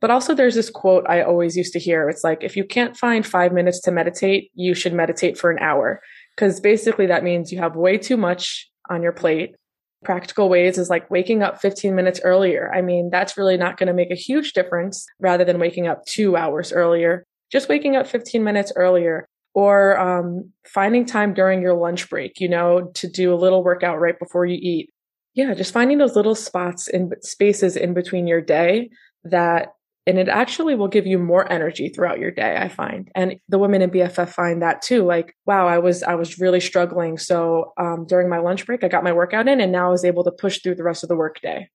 But 0.00 0.10
also, 0.10 0.34
there's 0.34 0.54
this 0.54 0.70
quote 0.70 1.04
I 1.08 1.22
always 1.22 1.56
used 1.56 1.72
to 1.72 1.80
hear. 1.80 2.08
It's 2.08 2.22
like, 2.22 2.44
if 2.44 2.56
you 2.56 2.64
can't 2.64 2.96
find 2.96 3.26
five 3.26 3.52
minutes 3.52 3.80
to 3.80 3.90
meditate, 3.90 4.50
you 4.54 4.74
should 4.74 4.92
meditate 4.92 5.36
for 5.36 5.50
an 5.50 5.58
hour. 5.58 6.00
Because 6.36 6.60
basically, 6.60 7.06
that 7.06 7.24
means 7.24 7.50
you 7.50 7.58
have 7.58 7.74
way 7.74 7.98
too 7.98 8.16
much 8.16 8.70
on 8.90 9.02
your 9.02 9.12
plate. 9.12 9.56
Practical 10.04 10.48
ways 10.48 10.78
is 10.78 10.88
like 10.88 11.10
waking 11.10 11.42
up 11.42 11.60
15 11.60 11.94
minutes 11.94 12.20
earlier. 12.22 12.72
I 12.72 12.82
mean, 12.82 13.10
that's 13.10 13.36
really 13.36 13.56
not 13.56 13.76
going 13.76 13.88
to 13.88 13.92
make 13.92 14.10
a 14.10 14.16
huge 14.16 14.52
difference 14.52 15.06
rather 15.18 15.44
than 15.44 15.58
waking 15.58 15.88
up 15.88 16.04
two 16.06 16.36
hours 16.36 16.72
earlier. 16.72 17.24
Just 17.50 17.68
waking 17.68 17.96
up 17.96 18.06
15 18.06 18.44
minutes 18.44 18.72
earlier 18.76 19.26
or 19.54 19.98
um, 19.98 20.52
finding 20.66 21.04
time 21.04 21.34
during 21.34 21.60
your 21.62 21.74
lunch 21.74 22.08
break, 22.08 22.38
you 22.40 22.48
know, 22.48 22.90
to 22.94 23.08
do 23.08 23.32
a 23.32 23.36
little 23.36 23.64
workout 23.64 23.98
right 23.98 24.18
before 24.18 24.46
you 24.46 24.58
eat. 24.60 24.90
Yeah, 25.34 25.54
just 25.54 25.72
finding 25.72 25.98
those 25.98 26.16
little 26.16 26.34
spots 26.34 26.88
in 26.88 27.10
spaces 27.22 27.76
in 27.76 27.94
between 27.94 28.26
your 28.26 28.40
day 28.40 28.90
that, 29.24 29.68
and 30.08 30.18
it 30.18 30.28
actually 30.28 30.74
will 30.74 30.88
give 30.88 31.06
you 31.06 31.18
more 31.18 31.50
energy 31.52 31.90
throughout 31.90 32.18
your 32.18 32.30
day. 32.30 32.56
I 32.56 32.68
find, 32.68 33.10
and 33.14 33.38
the 33.50 33.58
women 33.58 33.82
in 33.82 33.90
BFF 33.90 34.30
find 34.30 34.62
that 34.62 34.80
too. 34.80 35.04
Like, 35.04 35.36
wow, 35.44 35.68
I 35.68 35.78
was 35.78 36.02
I 36.02 36.14
was 36.14 36.38
really 36.38 36.60
struggling. 36.60 37.18
So 37.18 37.74
um, 37.76 38.06
during 38.08 38.30
my 38.30 38.38
lunch 38.38 38.64
break, 38.64 38.82
I 38.82 38.88
got 38.88 39.04
my 39.04 39.12
workout 39.12 39.48
in, 39.48 39.60
and 39.60 39.70
now 39.70 39.88
I 39.88 39.90
was 39.90 40.06
able 40.06 40.24
to 40.24 40.32
push 40.32 40.62
through 40.62 40.76
the 40.76 40.82
rest 40.82 41.04
of 41.04 41.10
the 41.10 41.16
workday. 41.16 41.68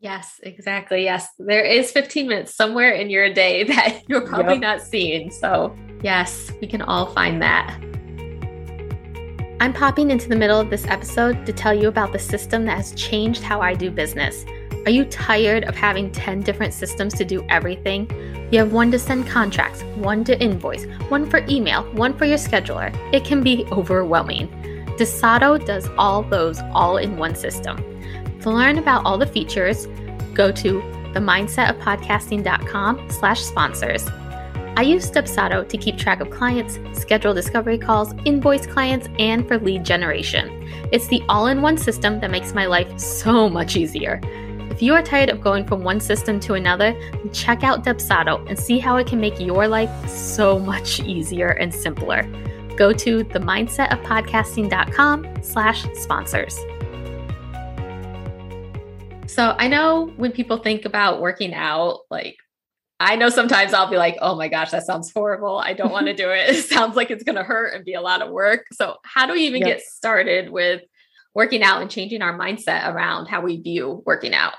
Yes, 0.00 0.40
exactly. 0.42 1.04
Yes, 1.04 1.28
there 1.38 1.64
is 1.64 1.92
15 1.92 2.26
minutes 2.26 2.56
somewhere 2.56 2.90
in 2.90 3.08
your 3.08 3.32
day 3.32 3.62
that 3.68 4.02
you're 4.08 4.26
probably 4.26 4.54
yep. 4.54 4.62
not 4.62 4.82
seeing. 4.82 5.30
So, 5.30 5.76
yes, 6.02 6.50
we 6.60 6.66
can 6.66 6.82
all 6.82 7.06
find 7.06 7.40
that. 7.40 7.78
I'm 9.60 9.72
popping 9.72 10.10
into 10.10 10.28
the 10.28 10.34
middle 10.34 10.58
of 10.58 10.70
this 10.70 10.84
episode 10.86 11.46
to 11.46 11.52
tell 11.52 11.72
you 11.72 11.86
about 11.86 12.10
the 12.12 12.18
system 12.18 12.64
that 12.64 12.78
has 12.78 12.92
changed 12.96 13.44
how 13.44 13.60
I 13.60 13.74
do 13.74 13.92
business. 13.92 14.44
Are 14.84 14.90
you 14.90 15.04
tired 15.04 15.62
of 15.64 15.76
having 15.76 16.10
10 16.10 16.40
different 16.40 16.74
systems 16.74 17.14
to 17.14 17.24
do 17.24 17.46
everything? 17.48 18.10
You 18.50 18.58
have 18.58 18.72
one 18.72 18.90
to 18.90 18.98
send 18.98 19.28
contracts, 19.28 19.84
one 19.94 20.24
to 20.24 20.36
invoice, 20.42 20.86
one 21.08 21.30
for 21.30 21.38
email, 21.48 21.84
one 21.92 22.18
for 22.18 22.24
your 22.24 22.36
scheduler. 22.36 22.92
It 23.14 23.24
can 23.24 23.44
be 23.44 23.64
overwhelming. 23.70 24.48
Dubsado 24.98 25.64
does 25.64 25.88
all 25.96 26.24
those 26.24 26.60
all 26.72 26.96
in 26.96 27.16
one 27.16 27.36
system. 27.36 27.76
To 28.40 28.50
learn 28.50 28.78
about 28.78 29.04
all 29.04 29.18
the 29.18 29.26
features, 29.26 29.86
go 30.34 30.50
to 30.50 30.80
themindsetofpodcasting.com 31.14 33.08
slash 33.08 33.40
sponsors. 33.40 34.08
I 34.74 34.82
use 34.82 35.10
Dubsado 35.12 35.68
to 35.68 35.78
keep 35.78 35.96
track 35.96 36.20
of 36.20 36.30
clients, 36.30 36.80
schedule 36.98 37.34
discovery 37.34 37.78
calls, 37.78 38.14
invoice 38.24 38.66
clients, 38.66 39.06
and 39.20 39.46
for 39.46 39.58
lead 39.58 39.84
generation. 39.84 40.68
It's 40.90 41.06
the 41.06 41.22
all-in-one 41.28 41.76
system 41.78 42.18
that 42.20 42.32
makes 42.32 42.52
my 42.52 42.66
life 42.66 42.98
so 42.98 43.48
much 43.48 43.76
easier. 43.76 44.20
If 44.72 44.80
you 44.80 44.94
are 44.94 45.02
tired 45.02 45.28
of 45.28 45.42
going 45.42 45.66
from 45.66 45.84
one 45.84 46.00
system 46.00 46.40
to 46.40 46.54
another, 46.54 46.98
check 47.30 47.62
out 47.62 47.84
Dubsado 47.84 48.42
and 48.48 48.58
see 48.58 48.78
how 48.78 48.96
it 48.96 49.06
can 49.06 49.20
make 49.20 49.38
your 49.38 49.68
life 49.68 50.08
so 50.08 50.58
much 50.58 50.98
easier 51.00 51.48
and 51.48 51.74
simpler. 51.74 52.22
Go 52.74 52.94
to 52.94 53.22
themindsetofpodcasting.com 53.22 55.42
slash 55.42 55.84
sponsors. 55.92 56.56
So 59.30 59.54
I 59.58 59.68
know 59.68 60.06
when 60.16 60.32
people 60.32 60.56
think 60.56 60.86
about 60.86 61.20
working 61.20 61.52
out, 61.52 61.98
like 62.10 62.38
I 62.98 63.16
know 63.16 63.28
sometimes 63.28 63.74
I'll 63.74 63.90
be 63.90 63.98
like, 63.98 64.16
oh 64.22 64.36
my 64.36 64.48
gosh, 64.48 64.70
that 64.70 64.86
sounds 64.86 65.12
horrible. 65.14 65.58
I 65.58 65.74
don't 65.74 65.92
want 65.92 66.06
to 66.06 66.14
do 66.14 66.30
it. 66.30 66.48
It 66.48 66.64
sounds 66.64 66.96
like 66.96 67.10
it's 67.10 67.24
going 67.24 67.36
to 67.36 67.42
hurt 67.42 67.74
and 67.74 67.84
be 67.84 67.92
a 67.92 68.00
lot 68.00 68.22
of 68.22 68.30
work. 68.30 68.64
So, 68.72 68.96
how 69.04 69.26
do 69.26 69.34
we 69.34 69.40
even 69.40 69.62
get 69.62 69.82
started 69.82 70.48
with 70.48 70.80
working 71.34 71.62
out 71.62 71.80
and 71.80 71.90
changing 71.90 72.22
our 72.22 72.38
mindset 72.38 72.92
around 72.92 73.26
how 73.26 73.40
we 73.40 73.60
view 73.60 74.02
working 74.06 74.34
out. 74.34 74.54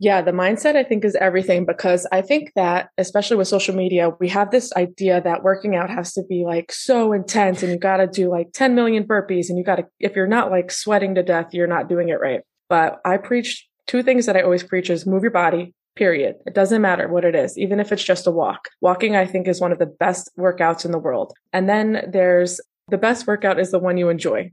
Yeah, 0.00 0.22
the 0.22 0.32
mindset 0.32 0.74
I 0.74 0.82
think 0.82 1.04
is 1.04 1.14
everything 1.14 1.64
because 1.64 2.06
I 2.10 2.20
think 2.20 2.52
that, 2.56 2.90
especially 2.98 3.36
with 3.36 3.46
social 3.46 3.74
media, 3.74 4.10
we 4.18 4.28
have 4.28 4.50
this 4.50 4.72
idea 4.74 5.20
that 5.20 5.44
working 5.44 5.76
out 5.76 5.88
has 5.88 6.12
to 6.14 6.22
be 6.28 6.44
like 6.44 6.72
so 6.72 7.12
intense 7.12 7.62
and 7.62 7.70
you 7.70 7.78
got 7.78 7.98
to 7.98 8.08
do 8.08 8.28
like 8.28 8.48
10 8.52 8.74
million 8.74 9.04
burpees 9.04 9.48
and 9.48 9.56
you 9.56 9.64
got 9.64 9.76
to, 9.76 9.86
if 10.00 10.16
you're 10.16 10.26
not 10.26 10.50
like 10.50 10.72
sweating 10.72 11.14
to 11.14 11.22
death, 11.22 11.54
you're 11.54 11.68
not 11.68 11.88
doing 11.88 12.08
it 12.08 12.20
right. 12.20 12.40
But 12.68 13.00
I 13.04 13.18
preach 13.18 13.68
two 13.86 14.02
things 14.02 14.26
that 14.26 14.36
I 14.36 14.42
always 14.42 14.64
preach 14.64 14.90
is 14.90 15.06
move 15.06 15.22
your 15.22 15.30
body, 15.30 15.74
period. 15.94 16.36
It 16.44 16.54
doesn't 16.54 16.82
matter 16.82 17.08
what 17.08 17.24
it 17.24 17.36
is, 17.36 17.56
even 17.56 17.78
if 17.78 17.92
it's 17.92 18.02
just 18.02 18.26
a 18.26 18.32
walk. 18.32 18.68
Walking, 18.80 19.14
I 19.14 19.26
think, 19.26 19.46
is 19.46 19.60
one 19.60 19.70
of 19.70 19.78
the 19.78 19.86
best 19.86 20.28
workouts 20.36 20.84
in 20.84 20.90
the 20.90 20.98
world. 20.98 21.32
And 21.52 21.68
then 21.68 22.10
there's 22.12 22.60
the 22.88 22.98
best 22.98 23.28
workout 23.28 23.60
is 23.60 23.70
the 23.70 23.78
one 23.78 23.96
you 23.96 24.08
enjoy. 24.08 24.50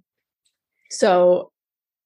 So 0.91 1.51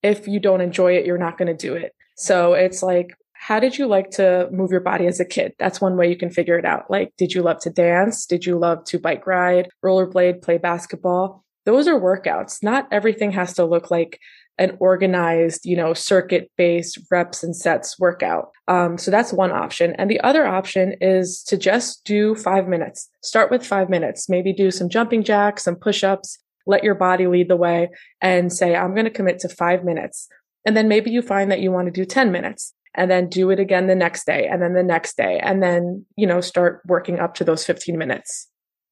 if 0.02 0.28
you 0.28 0.40
don't 0.40 0.62
enjoy 0.62 0.94
it, 0.94 1.06
you're 1.06 1.18
not 1.18 1.38
going 1.38 1.48
to 1.48 1.68
do 1.68 1.74
it. 1.74 1.94
So 2.16 2.54
it's 2.54 2.82
like, 2.82 3.10
how 3.46 3.60
did 3.60 3.78
you 3.78 3.86
like 3.86 4.10
to 4.10 4.50
move 4.52 4.72
your 4.72 4.80
body 4.80 5.06
as 5.06 5.20
a 5.20 5.26
kid? 5.26 5.54
That's 5.60 5.80
one 5.80 5.98
way 5.98 6.10
you 6.10 6.18
can 6.18 6.32
figure 6.32 6.58
it 6.58 6.66
out. 6.66 6.90
Like, 6.90 7.14
did 7.16 7.32
you 7.36 7.44
love 7.44 7.60
to 7.60 7.70
dance? 7.70 8.26
Did 8.26 8.44
you 8.44 8.58
love 8.58 8.84
to 8.86 8.98
bike 8.98 9.28
ride, 9.28 9.70
rollerblade, 9.84 10.42
play 10.42 10.58
basketball? 10.58 11.46
Those 11.64 11.88
are 11.88 12.00
workouts. 12.00 12.64
Not 12.64 12.88
everything 12.92 13.32
has 13.34 13.54
to 13.54 13.64
look 13.64 13.92
like 13.92 14.20
an 14.58 14.76
organized, 14.80 15.64
you 15.64 15.78
know, 15.78 15.94
circuit 15.94 16.50
based 16.58 16.98
reps 17.12 17.44
and 17.44 17.56
sets 17.56 18.00
workout. 18.00 18.50
Um, 18.68 18.98
so 18.98 19.12
that's 19.12 19.32
one 19.32 19.52
option. 19.52 19.94
And 20.00 20.10
the 20.10 20.22
other 20.22 20.48
option 20.48 20.96
is 21.00 21.44
to 21.44 21.56
just 21.56 22.04
do 22.04 22.34
five 22.34 22.68
minutes. 22.68 23.12
Start 23.22 23.52
with 23.52 23.64
five 23.64 23.92
minutes. 23.92 24.28
Maybe 24.28 24.54
do 24.54 24.72
some 24.72 24.90
jumping 24.90 25.24
jacks, 25.24 25.66
some 25.66 25.76
push 25.76 26.04
ups, 26.04 26.40
let 26.66 26.84
your 26.84 26.96
body 26.96 27.28
lead 27.28 27.50
the 27.50 27.58
way 27.58 27.92
and 28.22 28.52
say, 28.52 28.76
I'm 28.76 28.96
going 28.96 29.06
to 29.06 29.12
commit 29.12 29.38
to 29.42 29.50
five 29.50 29.84
minutes. 29.84 30.30
And 30.66 30.76
then 30.76 30.88
maybe 30.88 31.12
you 31.12 31.22
find 31.22 31.52
that 31.52 31.60
you 31.60 31.72
want 31.72 31.86
to 31.86 31.92
do 31.92 32.06
10 32.06 32.32
minutes 32.32 32.74
and 32.96 33.10
then 33.12 33.30
do 33.30 33.50
it 33.50 33.60
again 33.60 33.88
the 33.88 33.96
next 33.96 34.26
day 34.26 34.48
and 34.48 34.62
then 34.62 34.74
the 34.74 34.84
next 34.84 35.18
day. 35.18 35.40
And 35.40 35.62
then, 35.62 36.06
you 36.18 36.28
know, 36.28 36.42
start 36.42 36.82
working 36.86 37.20
up 37.20 37.36
to 37.36 37.44
those 37.44 37.66
15 37.66 37.98
minutes. 37.98 38.48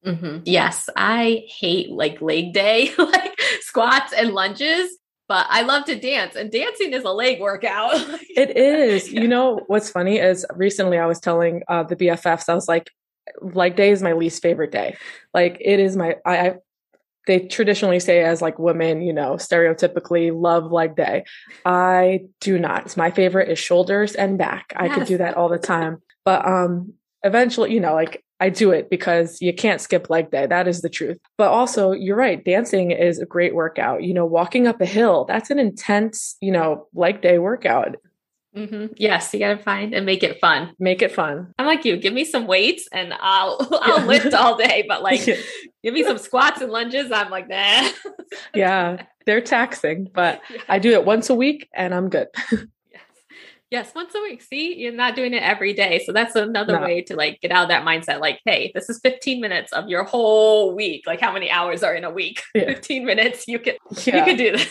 Mm-hmm. 0.06 0.40
Yes, 0.44 0.88
I 0.96 1.44
hate 1.48 1.90
like 1.90 2.20
leg 2.20 2.52
day, 2.52 2.92
like 2.98 3.40
squats 3.60 4.12
and 4.12 4.30
lunges 4.30 4.98
but 5.28 5.46
I 5.48 5.62
love 5.62 5.84
to 5.86 5.96
dance 5.96 6.36
and 6.36 6.50
dancing 6.50 6.92
is 6.92 7.04
a 7.04 7.10
leg 7.10 7.40
workout. 7.40 7.94
it 8.36 8.56
is. 8.56 9.12
You 9.24 9.28
know, 9.28 9.60
what's 9.68 9.88
funny 9.88 10.18
is 10.18 10.44
recently 10.54 10.98
I 10.98 11.06
was 11.06 11.18
telling 11.18 11.62
uh, 11.68 11.84
the 11.84 11.96
BFFs, 11.96 12.48
I 12.48 12.54
was 12.54 12.68
like, 12.68 12.90
leg 13.40 13.74
day 13.74 13.90
is 13.90 14.02
my 14.02 14.12
least 14.12 14.42
favorite 14.42 14.70
day. 14.70 14.96
Like 15.32 15.56
it 15.60 15.80
is 15.80 15.96
my, 15.96 16.16
I, 16.26 16.38
I 16.38 16.54
they 17.26 17.40
traditionally 17.40 18.00
say 18.00 18.22
as 18.22 18.42
like 18.42 18.58
women, 18.58 19.02
you 19.02 19.12
know, 19.12 19.34
stereotypically 19.34 20.30
love 20.34 20.70
leg 20.70 20.96
day. 20.96 21.24
I 21.64 22.24
do 22.40 22.58
not. 22.58 22.96
My 22.96 23.10
favorite 23.10 23.48
is 23.48 23.58
shoulders 23.58 24.14
and 24.14 24.38
back. 24.38 24.72
I 24.76 24.88
could 24.88 25.06
do 25.06 25.18
that 25.18 25.36
all 25.36 25.48
the 25.48 25.58
time. 25.58 26.02
But 26.24 26.46
um 26.46 26.94
eventually, 27.22 27.72
you 27.72 27.80
know, 27.80 27.94
like 27.94 28.24
I 28.40 28.50
do 28.50 28.72
it 28.72 28.90
because 28.90 29.40
you 29.40 29.54
can't 29.54 29.80
skip 29.80 30.10
leg 30.10 30.30
day. 30.30 30.46
That 30.46 30.68
is 30.68 30.82
the 30.82 30.90
truth. 30.90 31.18
But 31.38 31.48
also, 31.48 31.92
you're 31.92 32.16
right. 32.16 32.44
Dancing 32.44 32.90
is 32.90 33.18
a 33.18 33.26
great 33.26 33.54
workout. 33.54 34.02
You 34.02 34.12
know, 34.12 34.26
walking 34.26 34.66
up 34.66 34.80
a 34.80 34.86
hill, 34.86 35.24
that's 35.24 35.50
an 35.50 35.58
intense, 35.58 36.36
you 36.40 36.52
know, 36.52 36.86
leg 36.94 37.22
day 37.22 37.38
workout. 37.38 37.96
Mm-hmm. 38.56 38.94
Yes, 38.96 39.32
you 39.32 39.40
got 39.40 39.56
to 39.56 39.62
find 39.62 39.94
and 39.94 40.06
make 40.06 40.22
it 40.22 40.40
fun. 40.40 40.74
Make 40.78 41.02
it 41.02 41.12
fun. 41.12 41.52
I'm 41.58 41.66
like 41.66 41.84
you. 41.84 41.96
Give 41.96 42.12
me 42.12 42.24
some 42.24 42.46
weights 42.46 42.88
and 42.92 43.12
I'll 43.20 43.58
I'll 43.82 44.06
lift 44.06 44.32
all 44.32 44.56
day. 44.56 44.84
But 44.88 45.02
like, 45.02 45.26
yeah. 45.26 45.36
give 45.82 45.94
me 45.94 46.04
some 46.04 46.18
squats 46.18 46.60
and 46.60 46.70
lunges. 46.70 47.10
I'm 47.10 47.30
like, 47.30 47.48
nah. 47.48 47.88
yeah, 48.54 49.04
they're 49.26 49.40
taxing, 49.40 50.08
but 50.12 50.40
yeah. 50.50 50.62
I 50.68 50.78
do 50.78 50.92
it 50.92 51.04
once 51.04 51.30
a 51.30 51.34
week 51.34 51.68
and 51.74 51.92
I'm 51.94 52.08
good. 52.08 52.28
Yes, 53.70 53.92
once 53.92 54.14
a 54.14 54.20
week. 54.20 54.40
See, 54.40 54.76
you're 54.76 54.92
not 54.92 55.16
doing 55.16 55.34
it 55.34 55.42
every 55.42 55.72
day. 55.72 56.00
So 56.06 56.12
that's 56.12 56.36
another 56.36 56.78
no. 56.78 56.84
way 56.84 57.02
to 57.02 57.16
like 57.16 57.40
get 57.40 57.50
out 57.50 57.64
of 57.64 57.68
that 57.70 57.84
mindset. 57.84 58.20
Like, 58.20 58.38
hey, 58.44 58.70
this 58.72 58.88
is 58.88 59.00
15 59.00 59.40
minutes 59.40 59.72
of 59.72 59.88
your 59.88 60.04
whole 60.04 60.76
week. 60.76 61.02
Like 61.08 61.20
how 61.20 61.32
many 61.32 61.50
hours 61.50 61.82
are 61.82 61.94
in 61.94 62.04
a 62.04 62.10
week? 62.10 62.40
Yeah. 62.54 62.66
15 62.66 63.04
minutes. 63.04 63.48
You 63.48 63.58
can 63.58 63.74
you 63.90 64.12
can 64.12 64.36
do 64.36 64.52
this. 64.52 64.70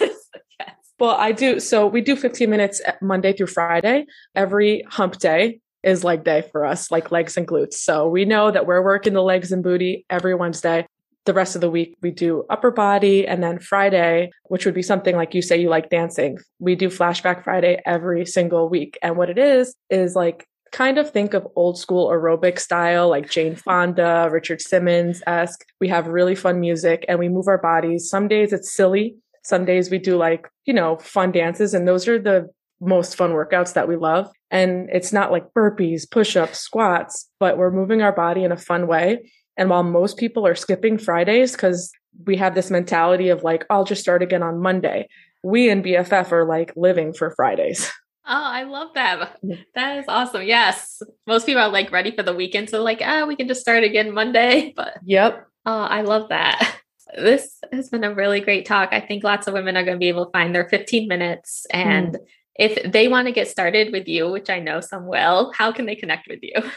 yes. 0.58 0.83
Well, 1.00 1.16
I 1.16 1.32
do. 1.32 1.60
So 1.60 1.88
we 1.88 2.02
do 2.02 2.16
15 2.16 2.50
minutes 2.50 2.82
eh, 2.86 2.94
Monday 3.02 3.34
through 3.34 3.48
Friday. 3.48 4.06
Every 4.36 4.84
hump 4.88 5.18
day 5.18 5.60
is 5.82 6.04
leg 6.04 6.24
day 6.24 6.44
for 6.52 6.66
us, 6.66 6.92
like 6.92 7.12
legs 7.12 7.36
and 7.36 7.48
glutes. 7.48 7.74
So 7.74 8.08
we 8.08 8.26
know 8.26 8.52
that 8.52 8.66
we're 8.66 8.84
working 8.84 9.14
the 9.14 9.22
legs 9.22 9.52
and 9.52 9.64
booty 9.64 10.06
every 10.10 10.34
Wednesday 10.36 10.86
the 11.26 11.34
rest 11.34 11.56
of 11.56 11.62
the 11.62 11.70
week 11.70 11.96
we 12.02 12.12
do 12.12 12.44
upper 12.50 12.72
body 12.72 13.26
and 13.28 13.42
then 13.42 13.60
friday 13.60 14.30
which 14.46 14.66
would 14.66 14.76
be 14.76 14.82
something 14.82 15.16
like 15.16 15.34
you 15.34 15.42
say 15.42 15.60
you 15.60 15.70
like 15.70 15.90
dancing 15.90 16.38
we 16.60 16.76
do 16.76 16.90
flashback 16.90 17.44
friday 17.44 17.82
every 17.86 18.26
single 18.26 18.70
week 18.70 18.98
and 19.02 19.16
what 19.16 19.30
it 19.30 19.38
is 19.38 19.76
is 19.90 20.16
like 20.16 20.46
kind 20.72 20.98
of 20.98 21.10
think 21.10 21.34
of 21.34 21.48
old 21.56 21.78
school 21.78 22.10
aerobic 22.10 22.60
style 22.60 23.10
like 23.10 23.30
jane 23.30 23.56
fonda 23.56 24.28
richard 24.32 24.62
simmons 24.62 25.22
esque 25.28 25.64
we 25.80 25.88
have 25.88 26.08
really 26.08 26.36
fun 26.36 26.60
music 26.60 27.06
and 27.08 27.20
we 27.20 27.30
move 27.30 27.48
our 27.48 27.60
bodies 27.60 28.10
some 28.10 28.28
days 28.28 28.52
it's 28.52 28.74
silly 28.76 29.16
some 29.44 29.66
days 29.66 29.90
we 29.90 29.98
do 29.98 30.18
like 30.18 30.50
you 30.66 30.74
know 30.74 30.98
fun 30.98 31.32
dances 31.32 31.74
and 31.74 31.88
those 31.88 32.08
are 32.08 32.20
the 32.20 32.48
most 32.82 33.16
fun 33.16 33.32
workouts 33.32 33.74
that 33.74 33.88
we 33.88 33.96
love 33.96 34.30
and 34.52 34.90
it's 34.92 35.14
not 35.14 35.32
like 35.32 35.54
burpees 35.54 36.10
push-ups 36.10 36.60
squats 36.60 37.30
but 37.40 37.58
we're 37.58 37.72
moving 37.72 38.02
our 38.02 38.12
body 38.12 38.44
in 38.44 38.52
a 38.52 38.58
fun 38.58 38.88
way 38.88 39.20
and 39.58 39.70
while 39.70 39.84
most 39.84 40.18
people 40.18 40.48
are 40.48 40.56
skipping 40.56 40.98
Fridays 40.98 41.52
because 41.52 41.92
we 42.26 42.38
have 42.38 42.56
this 42.56 42.72
mentality 42.72 43.30
of 43.30 43.44
like, 43.44 43.66
I'll 43.70 43.86
just 43.86 44.02
start 44.02 44.22
again 44.24 44.44
on 44.44 44.62
Monday, 44.62 45.08
we 45.44 45.70
in 45.70 45.84
BFF 45.84 46.32
are 46.32 46.46
like 46.46 46.74
living 46.76 47.14
for 47.14 47.32
Fridays. 47.32 47.92
Oh, 48.26 48.32
I 48.32 48.64
love 48.64 48.94
that. 48.94 49.38
That 49.76 49.98
is 49.98 50.06
awesome. 50.08 50.44
Yes. 50.44 51.02
Most 51.28 51.46
people 51.46 51.62
are 51.62 51.68
like 51.68 51.92
ready 51.92 52.16
for 52.16 52.24
the 52.24 52.34
weekend. 52.34 52.70
So, 52.70 52.82
like, 52.82 53.02
ah, 53.04 53.26
we 53.26 53.36
can 53.36 53.50
just 53.50 53.60
start 53.60 53.84
again 53.84 54.14
Monday. 54.14 54.72
But, 54.78 54.94
yep. 55.04 55.46
Oh, 55.66 55.82
I 55.82 56.04
love 56.04 56.30
that. 56.30 56.78
This 57.18 57.60
has 57.72 57.90
been 57.90 58.04
a 58.04 58.14
really 58.14 58.40
great 58.40 58.66
talk. 58.66 58.90
I 58.92 59.00
think 59.00 59.24
lots 59.24 59.48
of 59.48 59.54
women 59.54 59.78
are 59.78 59.84
going 59.84 59.96
to 59.96 60.00
be 60.00 60.10
able 60.10 60.26
to 60.26 60.32
find 60.32 60.54
their 60.54 60.68
15 60.70 61.08
minutes. 61.08 61.66
And 61.72 62.14
mm. 62.14 62.20
if 62.56 62.92
they 62.92 63.08
want 63.08 63.28
to 63.28 63.32
get 63.32 63.48
started 63.48 63.92
with 63.92 64.08
you, 64.08 64.30
which 64.30 64.50
I 64.50 64.60
know 64.60 64.82
some 64.82 65.08
will, 65.08 65.52
how 65.56 65.72
can 65.72 65.86
they 65.86 65.96
connect 65.96 66.28
with 66.28 66.40
you? 66.42 66.54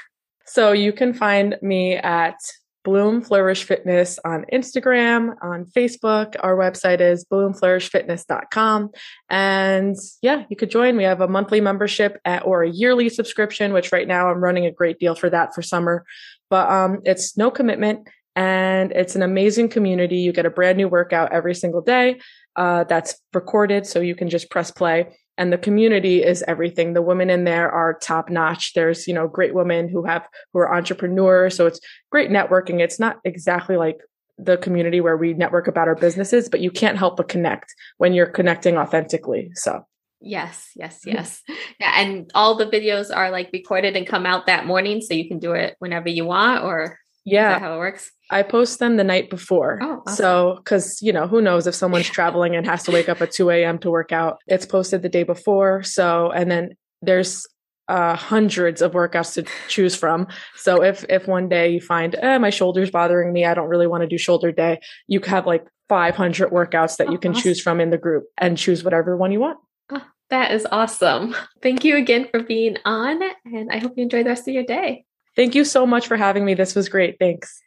So, 0.48 0.70
you 0.70 0.92
can 0.92 1.12
find 1.12 1.58
me 1.60 1.96
at 1.96 2.36
Bloom 2.86 3.20
Flourish 3.20 3.64
Fitness 3.64 4.20
on 4.24 4.44
Instagram, 4.52 5.34
on 5.42 5.64
Facebook. 5.64 6.36
Our 6.38 6.56
website 6.56 7.00
is 7.00 7.24
bloomflourishfitness.com. 7.24 8.90
And 9.28 9.96
yeah, 10.22 10.44
you 10.48 10.54
could 10.54 10.70
join. 10.70 10.96
We 10.96 11.02
have 11.02 11.20
a 11.20 11.26
monthly 11.26 11.60
membership 11.60 12.20
at, 12.24 12.46
or 12.46 12.62
a 12.62 12.70
yearly 12.70 13.08
subscription, 13.08 13.72
which 13.72 13.90
right 13.90 14.06
now 14.06 14.30
I'm 14.30 14.38
running 14.38 14.66
a 14.66 14.70
great 14.70 15.00
deal 15.00 15.16
for 15.16 15.28
that 15.30 15.52
for 15.52 15.62
summer. 15.62 16.04
But 16.48 16.70
um, 16.70 17.00
it's 17.04 17.36
no 17.36 17.50
commitment 17.50 18.06
and 18.36 18.92
it's 18.92 19.16
an 19.16 19.22
amazing 19.22 19.70
community. 19.70 20.18
You 20.18 20.32
get 20.32 20.44
a 20.44 20.50
brand 20.50 20.76
new 20.76 20.88
workout 20.88 21.32
every 21.32 21.54
single 21.54 21.80
day 21.80 22.20
uh, 22.54 22.84
that's 22.84 23.18
recorded, 23.32 23.86
so 23.86 24.00
you 24.00 24.14
can 24.14 24.28
just 24.28 24.50
press 24.50 24.70
play. 24.70 25.16
And 25.38 25.52
the 25.52 25.58
community 25.58 26.22
is 26.22 26.44
everything. 26.46 26.92
The 26.92 27.02
women 27.02 27.30
in 27.30 27.44
there 27.44 27.70
are 27.70 27.98
top 27.98 28.30
notch. 28.30 28.74
There's 28.74 29.08
you 29.08 29.14
know 29.14 29.26
great 29.26 29.54
women 29.54 29.88
who 29.88 30.04
have 30.04 30.28
who 30.52 30.60
are 30.60 30.74
entrepreneurs 30.74 31.56
so 31.56 31.66
it's 31.66 31.80
great 32.10 32.30
networking. 32.30 32.80
It's 32.80 33.00
not 33.00 33.18
exactly 33.24 33.76
like 33.76 33.96
the 34.38 34.58
community 34.58 35.00
where 35.00 35.16
we 35.16 35.32
network 35.32 35.66
about 35.66 35.88
our 35.88 35.94
businesses 35.94 36.46
but 36.50 36.60
you 36.60 36.70
can't 36.70 36.98
help 36.98 37.16
but 37.16 37.26
connect 37.26 37.74
when 37.96 38.12
you're 38.12 38.26
connecting 38.26 38.76
authentically 38.76 39.50
so. 39.54 39.82
Yes 40.20 40.70
yes 40.76 41.00
yes. 41.06 41.42
Yeah 41.80 42.00
and 42.00 42.30
all 42.34 42.54
the 42.54 42.66
videos 42.66 43.14
are 43.14 43.30
like 43.30 43.50
recorded 43.52 43.96
and 43.96 44.06
come 44.06 44.26
out 44.26 44.46
that 44.46 44.66
morning 44.66 45.00
so 45.00 45.14
you 45.14 45.26
can 45.26 45.38
do 45.38 45.52
it 45.52 45.76
whenever 45.78 46.10
you 46.10 46.26
want 46.26 46.64
or 46.64 46.98
yeah 47.26 47.58
how 47.58 47.74
it 47.74 47.78
works 47.78 48.10
I 48.28 48.42
post 48.42 48.80
them 48.80 48.96
the 48.96 49.04
night 49.04 49.30
before. 49.30 49.78
Oh, 49.80 50.02
awesome. 50.04 50.16
So, 50.16 50.54
because, 50.56 51.00
you 51.00 51.12
know, 51.12 51.28
who 51.28 51.40
knows 51.40 51.68
if 51.68 51.76
someone's 51.76 52.08
traveling 52.08 52.56
and 52.56 52.66
has 52.66 52.82
to 52.84 52.90
wake 52.90 53.08
up 53.08 53.22
at 53.22 53.30
2 53.30 53.50
a.m. 53.50 53.78
to 53.78 53.88
work 53.90 54.10
out. 54.10 54.38
It's 54.48 54.66
posted 54.66 55.02
the 55.02 55.08
day 55.08 55.22
before. 55.22 55.84
So, 55.84 56.32
and 56.32 56.50
then 56.50 56.76
there's 57.02 57.46
uh, 57.88 58.16
hundreds 58.16 58.82
of 58.82 58.92
workouts 58.92 59.34
to 59.34 59.44
choose 59.68 59.94
from. 59.94 60.26
So 60.56 60.82
if 60.82 61.04
if 61.08 61.28
one 61.28 61.48
day 61.48 61.70
you 61.70 61.80
find 61.80 62.16
eh, 62.16 62.38
my 62.38 62.50
shoulder's 62.50 62.90
bothering 62.90 63.32
me, 63.32 63.44
I 63.44 63.54
don't 63.54 63.68
really 63.68 63.86
want 63.86 64.02
to 64.02 64.08
do 64.08 64.18
shoulder 64.18 64.50
day, 64.50 64.80
you 65.06 65.20
have 65.20 65.46
like 65.46 65.64
500 65.88 66.50
workouts 66.50 66.96
that 66.96 67.08
oh, 67.08 67.12
you 67.12 67.18
can 67.18 67.30
awesome. 67.30 67.42
choose 67.42 67.60
from 67.60 67.80
in 67.80 67.90
the 67.90 67.98
group 67.98 68.24
and 68.38 68.58
choose 68.58 68.82
whatever 68.82 69.16
one 69.16 69.30
you 69.30 69.38
want. 69.40 69.58
Oh, 69.90 70.02
that 70.30 70.50
is 70.50 70.66
awesome. 70.72 71.36
Thank 71.62 71.84
you 71.84 71.96
again 71.96 72.26
for 72.30 72.42
being 72.42 72.76
on, 72.84 73.22
and 73.44 73.70
I 73.70 73.78
hope 73.78 73.92
you 73.96 74.02
enjoy 74.02 74.24
the 74.24 74.30
rest 74.30 74.48
of 74.48 74.54
your 74.54 74.64
day. 74.64 75.04
Thank 75.36 75.54
you 75.54 75.64
so 75.64 75.86
much 75.86 76.06
for 76.06 76.16
having 76.16 76.44
me. 76.44 76.54
This 76.54 76.74
was 76.74 76.88
great. 76.88 77.18
Thanks. 77.18 77.62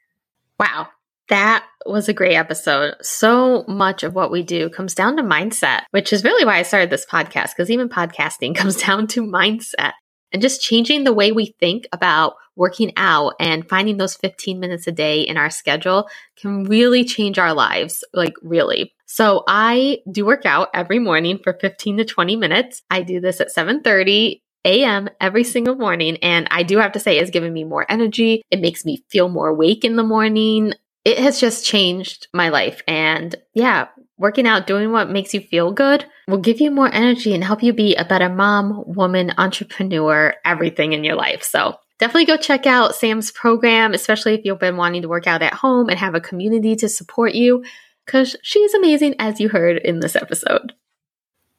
Wow. 0.59 0.87
That 1.29 1.63
was 1.85 2.09
a 2.09 2.13
great 2.13 2.35
episode. 2.35 2.95
So 3.01 3.63
much 3.67 4.01
of 4.01 4.15
what 4.15 4.31
we 4.31 4.41
do 4.41 4.69
comes 4.69 4.95
down 4.95 5.15
to 5.17 5.23
mindset, 5.23 5.81
which 5.91 6.11
is 6.11 6.23
really 6.23 6.43
why 6.43 6.57
I 6.57 6.63
started 6.63 6.89
this 6.89 7.05
podcast, 7.05 7.51
because 7.55 7.69
even 7.69 7.87
podcasting 7.87 8.55
comes 8.55 8.75
down 8.75 9.07
to 9.07 9.21
mindset. 9.21 9.93
And 10.31 10.43
just 10.43 10.61
changing 10.61 11.03
the 11.03 11.13
way 11.13 11.31
we 11.31 11.55
think 11.59 11.87
about 11.91 12.33
working 12.55 12.91
out 12.97 13.33
and 13.39 13.67
finding 13.67 13.97
those 13.97 14.15
15 14.15 14.59
minutes 14.59 14.85
a 14.85 14.91
day 14.91 15.21
in 15.21 15.37
our 15.37 15.49
schedule 15.49 16.07
can 16.35 16.65
really 16.65 17.03
change 17.03 17.39
our 17.39 17.53
lives, 17.53 18.03
like 18.13 18.33
really. 18.43 18.93
So 19.07 19.43
I 19.47 19.99
do 20.11 20.25
work 20.25 20.45
out 20.45 20.69
every 20.73 20.99
morning 20.99 21.39
for 21.43 21.53
15 21.53 21.97
to 21.97 22.05
20 22.05 22.35
minutes. 22.35 22.83
I 22.91 23.01
do 23.01 23.19
this 23.19 23.41
at 23.41 23.51
7:30 23.51 24.41
a.m. 24.65 25.09
every 25.21 25.43
single 25.43 25.75
morning 25.75 26.17
and 26.17 26.47
I 26.51 26.63
do 26.63 26.77
have 26.77 26.91
to 26.93 26.99
say 26.99 27.17
it's 27.17 27.31
given 27.31 27.53
me 27.53 27.63
more 27.63 27.85
energy. 27.89 28.43
It 28.51 28.59
makes 28.61 28.85
me 28.85 29.03
feel 29.09 29.29
more 29.29 29.47
awake 29.47 29.85
in 29.85 29.95
the 29.95 30.03
morning. 30.03 30.73
It 31.05 31.17
has 31.19 31.39
just 31.39 31.65
changed 31.65 32.27
my 32.33 32.49
life 32.49 32.81
and 32.87 33.35
yeah, 33.53 33.87
working 34.17 34.45
out, 34.45 34.67
doing 34.67 34.91
what 34.91 35.09
makes 35.09 35.33
you 35.33 35.39
feel 35.39 35.71
good 35.71 36.05
will 36.27 36.37
give 36.37 36.59
you 36.61 36.69
more 36.69 36.93
energy 36.93 37.33
and 37.33 37.43
help 37.43 37.63
you 37.63 37.73
be 37.73 37.95
a 37.95 38.05
better 38.05 38.29
mom, 38.29 38.83
woman, 38.85 39.33
entrepreneur, 39.37 40.33
everything 40.45 40.93
in 40.93 41.03
your 41.03 41.15
life. 41.15 41.41
So 41.43 41.75
definitely 41.97 42.25
go 42.25 42.37
check 42.37 42.67
out 42.67 42.95
Sam's 42.95 43.31
program, 43.31 43.93
especially 43.93 44.33
if 44.35 44.41
you've 44.43 44.59
been 44.59 44.77
wanting 44.77 45.01
to 45.01 45.09
work 45.09 45.25
out 45.25 45.41
at 45.41 45.53
home 45.53 45.89
and 45.89 45.97
have 45.97 46.15
a 46.15 46.21
community 46.21 46.75
to 46.75 46.89
support 46.89 47.33
you, 47.33 47.63
because 48.05 48.35
she's 48.43 48.73
amazing, 48.73 49.15
as 49.19 49.39
you 49.39 49.49
heard 49.49 49.77
in 49.77 49.99
this 50.01 50.15
episode. 50.15 50.73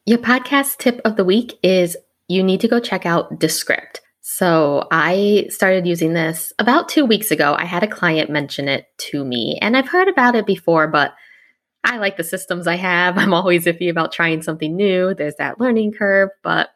Your 0.07 0.19
podcast 0.19 0.79
tip 0.79 1.01
of 1.05 1.17
the 1.17 1.25
week 1.25 1.59
is 1.63 1.97
you 2.31 2.45
need 2.45 2.61
to 2.61 2.69
go 2.69 2.79
check 2.79 3.05
out 3.05 3.41
Descript. 3.41 4.01
So 4.21 4.87
I 4.93 5.47
started 5.49 5.85
using 5.85 6.13
this 6.13 6.53
about 6.61 6.89
two 6.89 7.05
weeks 7.05 7.33
ago. 7.33 7.57
I 7.59 7.65
had 7.65 7.83
a 7.83 7.89
client 7.89 8.31
mention 8.31 8.69
it 8.69 8.87
to 9.11 9.25
me, 9.25 9.59
and 9.61 9.77
I've 9.77 9.89
heard 9.89 10.07
about 10.07 10.37
it 10.37 10.47
before, 10.47 10.87
but 10.87 11.13
I 11.83 11.97
like 11.97 12.17
the 12.17 12.23
systems 12.23 12.69
I 12.69 12.77
have. 12.77 13.19
I'm 13.19 13.35
always 13.35 13.65
iffy 13.65 13.91
about 13.91 14.13
trying 14.13 14.43
something 14.43 14.77
new. 14.77 15.13
There's 15.13 15.35
that 15.37 15.59
learning 15.59 15.95
curve, 15.95 16.31
but 16.45 16.69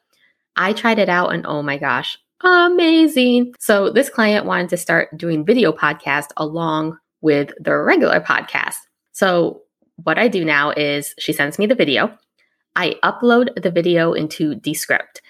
I 0.56 0.72
tried 0.72 0.98
it 0.98 1.08
out 1.08 1.32
and 1.32 1.46
oh 1.46 1.62
my 1.62 1.78
gosh, 1.78 2.18
amazing. 2.42 3.54
So 3.60 3.90
this 3.90 4.10
client 4.10 4.46
wanted 4.46 4.70
to 4.70 4.76
start 4.76 5.16
doing 5.16 5.44
video 5.44 5.70
podcast 5.70 6.30
along 6.36 6.98
with 7.20 7.52
the 7.60 7.76
regular 7.76 8.20
podcast. 8.20 8.76
So 9.12 9.62
what 10.02 10.18
I 10.18 10.26
do 10.26 10.44
now 10.44 10.70
is 10.70 11.14
she 11.20 11.32
sends 11.32 11.60
me 11.60 11.66
the 11.66 11.76
video. 11.76 12.18
I 12.74 12.96
upload 13.04 13.62
the 13.62 13.70
video 13.70 14.14
into 14.14 14.56
Descript 14.56 15.22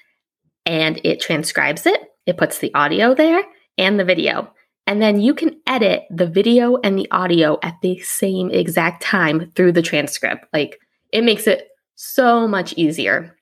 and 0.67 1.01
it 1.05 1.21
transcribes 1.21 1.87
it. 1.87 2.01
It 2.27 2.37
puts 2.37 2.59
the 2.59 2.73
audio 2.75 3.15
there 3.15 3.45
and 3.79 3.99
the 3.99 4.05
video. 4.05 4.53
And 4.87 5.01
then 5.01 5.21
you 5.21 5.35
can 5.35 5.61
edit 5.67 6.05
the 6.11 6.27
video 6.27 6.77
and 6.77 6.99
the 6.99 7.11
audio 7.11 7.59
at 7.63 7.77
the 7.81 7.99
same 8.01 8.51
exact 8.51 9.03
time 9.03 9.51
through 9.55 9.73
the 9.73 9.83
transcript. 9.83 10.47
Like 10.53 10.79
it 11.13 11.25
makes 11.25 11.47
it 11.47 11.69
so 11.95 12.47
much 12.47 12.75
easier. 12.77 13.37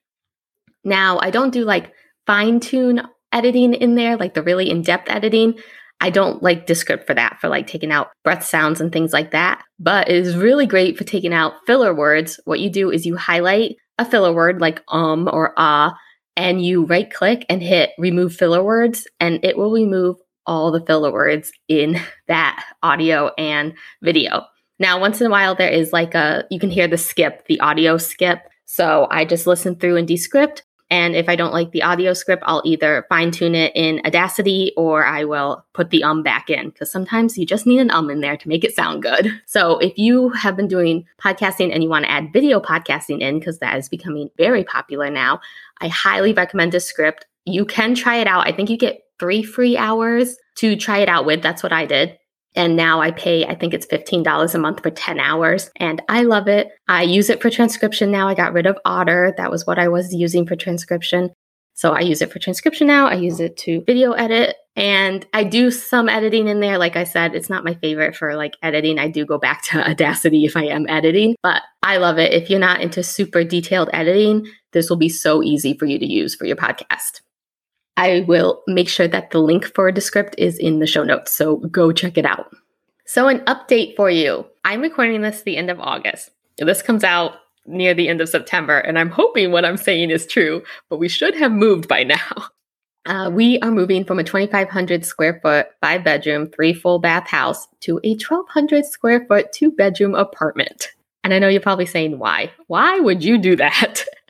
Now, 0.85 1.19
I 1.21 1.31
don't 1.31 1.53
do 1.53 1.65
like 1.65 1.93
fine 2.27 2.61
tune 2.61 3.03
editing 3.33 3.75
in 3.75 3.95
there, 3.95 4.17
like 4.17 4.35
the 4.35 4.43
really 4.43 4.71
in 4.71 4.83
depth 4.83 5.11
editing. 5.11 5.59
I 6.01 6.11
don't 6.11 6.43
like 6.43 6.67
Descript 6.67 7.07
for 7.07 7.15
that, 7.15 7.41
for 7.41 7.49
like 7.49 7.69
taking 7.69 7.93
out 7.93 8.11
breath 8.25 8.45
sounds 8.45 8.81
and 8.81 8.93
things 8.93 9.13
like 9.13 9.31
that. 9.31 9.63
But 9.79 10.09
it 10.09 10.17
is 10.17 10.37
really 10.37 10.67
great 10.67 10.99
for 10.99 11.05
taking 11.05 11.33
out 11.33 11.55
filler 11.67 11.95
words. 11.95 12.41
What 12.45 12.61
you 12.61 12.71
do 12.71 12.91
is 12.91 13.07
you 13.07 13.17
highlight 13.17 13.77
a 13.99 14.05
filler 14.05 14.33
word 14.33 14.61
like 14.61 14.83
um 14.89 15.29
or 15.33 15.55
ah, 15.57 15.97
and 16.37 16.65
you 16.65 16.85
right 16.85 17.13
click 17.13 17.45
and 17.49 17.63
hit 17.63 17.91
remove 17.99 18.35
filler 18.35 18.63
words, 18.63 19.07
and 19.21 19.45
it 19.45 19.57
will 19.57 19.73
remove 19.73 20.17
all 20.47 20.71
the 20.71 20.85
filler 20.85 21.13
words 21.13 21.53
in 21.69 22.01
that 22.29 22.65
audio 22.83 23.31
and 23.39 23.75
video. 24.03 24.45
Now, 24.79 24.99
once 24.99 25.21
in 25.21 25.27
a 25.27 25.31
while, 25.31 25.55
there 25.55 25.71
is 25.71 25.93
like 25.93 26.15
a, 26.15 26.45
you 26.51 26.59
can 26.59 26.71
hear 26.71 26.89
the 26.89 26.99
skip, 26.99 27.47
the 27.47 27.61
audio 27.61 27.99
skip. 27.99 28.41
So 28.65 29.07
I 29.11 29.25
just 29.25 29.47
listen 29.47 29.77
through 29.77 29.97
in 29.97 30.07
Descript. 30.07 30.65
And 30.93 31.17
if 31.17 31.27
I 31.27 31.37
don't 31.37 31.55
like 31.55 31.71
the 31.71 31.83
audio 31.83 32.13
script, 32.13 32.43
I'll 32.45 32.61
either 32.67 33.07
fine 33.09 33.31
tune 33.31 33.55
it 33.55 33.73
in 33.75 34.03
Audacity 34.05 34.75
or 34.77 35.07
I 35.07 35.25
will 35.25 35.65
put 35.73 35.89
the 35.89 36.05
um 36.05 36.23
back 36.23 36.51
in 36.51 36.69
because 36.69 36.93
sometimes 36.93 37.39
you 37.39 37.47
just 37.47 37.67
need 37.67 37.81
an 37.81 37.91
um 37.91 38.11
in 38.11 38.21
there 38.21 38.37
to 38.37 38.49
make 38.49 38.63
it 38.63 38.75
sound 38.75 39.03
good. 39.03 39.33
So 39.47 39.79
if 39.79 39.97
you 39.97 40.29
have 40.29 40.55
been 40.55 40.69
doing 40.69 41.07
podcasting 41.19 41.73
and 41.73 41.83
you 41.83 41.89
want 41.89 42.05
to 42.05 42.11
add 42.11 42.31
video 42.31 42.61
podcasting 42.61 43.23
in, 43.23 43.39
because 43.39 43.59
that 43.61 43.79
is 43.79 43.89
becoming 43.89 44.29
very 44.37 44.65
popular 44.65 45.09
now, 45.09 45.41
I 45.81 45.89
highly 45.89 46.35
recommend 46.35 46.73
Descript. 46.73 47.25
You 47.47 47.65
can 47.65 47.95
try 47.95 48.17
it 48.17 48.27
out. 48.27 48.47
I 48.47 48.53
think 48.53 48.69
you 48.69 48.77
get 48.77 49.01
three 49.19 49.43
free 49.43 49.79
hours 49.79 50.37
to 50.57 50.77
try 50.77 50.99
it 50.99 51.09
out 51.09 51.25
with. 51.25 51.41
That's 51.41 51.63
what 51.63 51.73
I 51.73 51.87
did. 51.87 52.19
And 52.55 52.77
now 52.77 53.01
I 53.01 53.11
pay, 53.13 53.47
I 53.47 53.55
think 53.55 53.73
it's 53.73 53.87
$15 53.87 54.55
a 54.55 54.59
month 54.59 54.83
for 54.83 54.91
10 54.91 55.19
hours. 55.19 55.71
And 55.77 56.03
I 56.09 56.23
love 56.23 56.49
it. 56.49 56.69
I 56.89 57.03
use 57.03 57.31
it 57.31 57.41
for 57.41 57.51
transcription 57.51 58.11
now. 58.11 58.29
I 58.29 58.35
got 58.35 58.53
rid 58.53 58.67
of 58.67 58.79
Otter. 58.85 59.35
That 59.37 59.51
was 59.51 59.67
what 59.67 59.79
I 59.79 59.89
was 59.89 60.15
using 60.15 60.47
for 60.47 60.57
transcription. 60.57 61.31
So 61.75 61.93
I 61.93 62.01
use 62.01 62.21
it 62.21 62.31
for 62.31 62.39
transcription 62.39 62.87
now. 62.87 63.07
I 63.07 63.15
use 63.15 63.41
it 63.41 63.57
to 63.59 63.83
video 63.87 64.13
edit. 64.13 64.57
And 64.77 65.27
I 65.33 65.45
do 65.45 65.71
some 65.71 66.09
editing 66.09 66.49
in 66.49 66.61
there. 66.61 66.79
Like 66.79 66.97
I 66.97 67.05
said, 67.05 67.35
it's 67.35 67.51
not 67.51 67.65
my 67.65 67.75
favorite 67.75 68.17
for 68.17 68.37
like 68.37 68.55
editing. 68.63 68.99
I 68.99 69.09
do 69.09 69.25
go 69.27 69.39
back 69.39 69.63
to 69.65 69.89
Audacity 69.91 70.45
if 70.45 70.57
I 70.57 70.65
am 70.65 70.87
editing, 70.89 71.37
but 71.43 71.63
I 71.83 71.97
love 71.99 72.19
it. 72.19 72.33
If 72.33 72.51
you're 72.51 72.61
not 72.61 72.81
into 72.81 73.03
super 73.03 73.45
detailed 73.45 73.91
editing, 73.93 74.47
this 74.73 74.89
will 74.89 74.97
be 74.97 75.09
so 75.09 75.43
easy 75.43 75.77
for 75.77 75.87
you 75.87 75.99
to 75.99 76.07
use 76.07 76.35
for 76.35 76.47
your 76.47 76.57
podcast. 76.57 77.21
I 77.97 78.25
will 78.27 78.63
make 78.67 78.89
sure 78.89 79.09
that 79.09 79.31
the 79.31 79.39
link 79.39 79.67
for 79.75 79.89
a 79.89 79.93
Descript 79.93 80.35
is 80.39 80.59
in 80.59 80.79
the 80.79 80.87
show 80.87 81.05
notes, 81.05 81.33
so 81.33 81.57
go 81.57 81.93
check 81.93 82.17
it 82.17 82.25
out. 82.25 82.51
So, 83.05 83.29
an 83.29 83.41
update 83.41 83.97
for 83.97 84.11
you. 84.11 84.47
I'm 84.65 84.81
recording 84.81 85.23
this 85.23 85.43
the 85.43 85.57
end 85.57 85.71
of 85.71 85.81
August. 85.81 86.31
This 86.57 86.83
comes 86.83 87.05
out 87.05 87.37
near 87.67 87.95
the 87.95 88.09
end 88.09 88.21
of 88.21 88.29
September, 88.29 88.79
and 88.79 88.99
I'm 88.99 89.11
hoping 89.11 89.53
what 89.53 89.65
I'm 89.65 89.77
saying 89.77 90.11
is 90.11 90.27
true, 90.27 90.63
but 90.89 90.99
we 90.99 91.09
should 91.09 91.35
have 91.37 91.53
moved 91.53 91.89
by 91.89 92.05
now. 92.05 92.19
Uh, 93.05 93.29
we 93.29 93.59
are 93.59 93.73
moving 93.73 94.05
from 94.05 94.21
a 94.21 94.23
2,500 94.23 95.05
square 95.05 95.41
foot, 95.43 95.67
five 95.81 96.05
bedroom, 96.05 96.47
three 96.47 96.73
full 96.73 97.01
bath 97.01 97.27
house 97.27 97.67
to 97.81 97.99
a 98.05 98.11
1,200 98.11 98.85
square 98.85 99.27
foot, 99.27 99.51
two 99.53 99.73
bedroom 99.73 100.15
apartment. 100.15 100.93
And 101.25 101.35
I 101.35 101.41
know 101.41 101.49
you're 101.49 101.61
probably 101.61 101.87
saying, 101.87 102.21
why? 102.21 102.53
Why 102.69 103.01
would 103.01 103.25
you 103.25 103.39
do 103.39 103.57
that? 103.57 104.05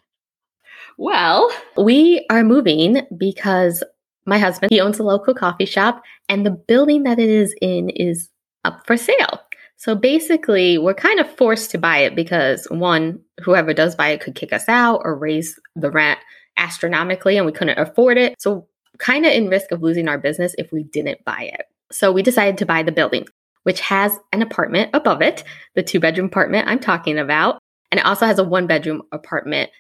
Well, 0.99 1.51
we 1.77 2.25
are 2.31 2.45
moving 2.45 3.07
because 3.17 3.83
my 4.27 4.39
husband, 4.39 4.71
he 4.71 4.81
owns 4.81 4.99
a 4.99 5.05
local 5.05 5.35
coffee 5.35 5.65
shop 5.65 6.03
and 6.29 6.47
the 6.47 6.51
building 6.51 7.03
that 7.05 7.19
it 7.19 7.29
is 7.29 7.55
in 7.61 7.91
is 7.91 8.29
up 8.65 8.87
for 8.87 8.97
sale. 8.97 9.41
So 9.77 9.97
basically, 9.97 10.79
we're 10.79 10.95
kind 10.95 11.19
of 11.19 11.37
forced 11.37 11.73
to 11.73 11.79
buy 11.79 11.99
it 11.99 12.15
because 12.15 12.67
one, 12.71 13.19
whoever 13.43 13.75
does 13.75 13.97
buy 13.97 14.11
it 14.11 14.21
could 14.21 14.37
kick 14.37 14.53
us 14.53 14.69
out 14.69 15.01
or 15.05 15.17
raise 15.17 15.59
the 15.75 15.91
rent 15.91 16.21
astronomically 16.57 17.37
and 17.37 17.47
we 17.47 17.53
couldn't 17.53 17.79
afford 17.79 18.17
it. 18.17 18.41
So 18.41 18.69
kind 18.99 19.27
of 19.27 19.33
in 19.33 19.49
risk 19.49 19.73
of 19.73 19.83
losing 19.83 20.07
our 20.07 20.19
business 20.19 20.55
if 20.57 20.71
we 20.71 20.85
didn't 20.85 21.25
buy 21.25 21.51
it. 21.53 21.67
So 21.91 22.13
we 22.13 22.23
decided 22.23 22.59
to 22.59 22.67
buy 22.67 22.85
the 22.85 22.93
building, 22.93 23.27
which 23.65 23.81
has 23.81 24.17
an 24.33 24.43
apartment 24.43 24.91
above 24.95 25.21
it, 25.21 25.43
the 25.75 25.83
two 25.83 25.99
bedroom 25.99 26.27
apartment 26.27 26.69
I'm 26.69 26.79
talking 26.79 27.19
about. 27.19 27.59
And 27.91 27.99
it 27.99 28.07
also 28.07 28.25
has 28.25 28.39
a 28.39 28.45
one 28.45 28.67
bedroom 28.67 29.03
apartment 29.11 29.71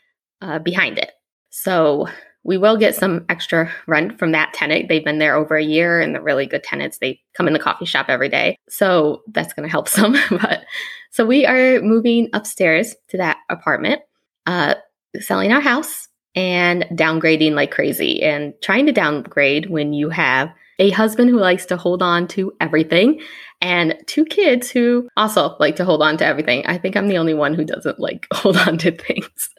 uh, 0.42 0.58
behind 0.58 0.98
it. 0.98 1.12
So 1.50 2.08
we 2.44 2.58
will 2.58 2.76
get 2.76 2.94
some 2.96 3.24
extra 3.28 3.70
rent 3.86 4.18
from 4.18 4.32
that 4.32 4.52
tenant. 4.52 4.88
They've 4.88 5.04
been 5.04 5.18
there 5.18 5.36
over 5.36 5.56
a 5.56 5.62
year 5.62 6.00
and 6.00 6.14
they're 6.14 6.22
really 6.22 6.46
good 6.46 6.64
tenants. 6.64 6.98
They 6.98 7.20
come 7.34 7.46
in 7.46 7.52
the 7.52 7.58
coffee 7.58 7.84
shop 7.84 8.06
every 8.08 8.28
day. 8.28 8.58
So 8.68 9.22
that's 9.28 9.52
going 9.52 9.66
to 9.66 9.70
help 9.70 9.88
some. 9.88 10.16
but 10.30 10.64
so 11.10 11.24
we 11.24 11.46
are 11.46 11.80
moving 11.80 12.28
upstairs 12.32 12.96
to 13.08 13.18
that 13.18 13.38
apartment, 13.48 14.02
uh, 14.46 14.74
selling 15.20 15.52
our 15.52 15.60
house 15.60 16.08
and 16.34 16.84
downgrading 16.92 17.52
like 17.52 17.70
crazy 17.70 18.22
and 18.22 18.54
trying 18.62 18.86
to 18.86 18.92
downgrade 18.92 19.68
when 19.68 19.92
you 19.92 20.08
have 20.08 20.50
a 20.78 20.90
husband 20.90 21.30
who 21.30 21.38
likes 21.38 21.66
to 21.66 21.76
hold 21.76 22.02
on 22.02 22.26
to 22.26 22.52
everything 22.60 23.20
and 23.60 23.94
two 24.06 24.24
kids 24.24 24.70
who 24.70 25.08
also 25.16 25.54
like 25.60 25.76
to 25.76 25.84
hold 25.84 26.02
on 26.02 26.16
to 26.16 26.26
everything. 26.26 26.66
I 26.66 26.78
think 26.78 26.96
I'm 26.96 27.08
the 27.08 27.18
only 27.18 27.34
one 27.34 27.54
who 27.54 27.64
doesn't 27.64 28.00
like 28.00 28.26
hold 28.32 28.56
on 28.56 28.78
to 28.78 28.90
things. 28.90 29.50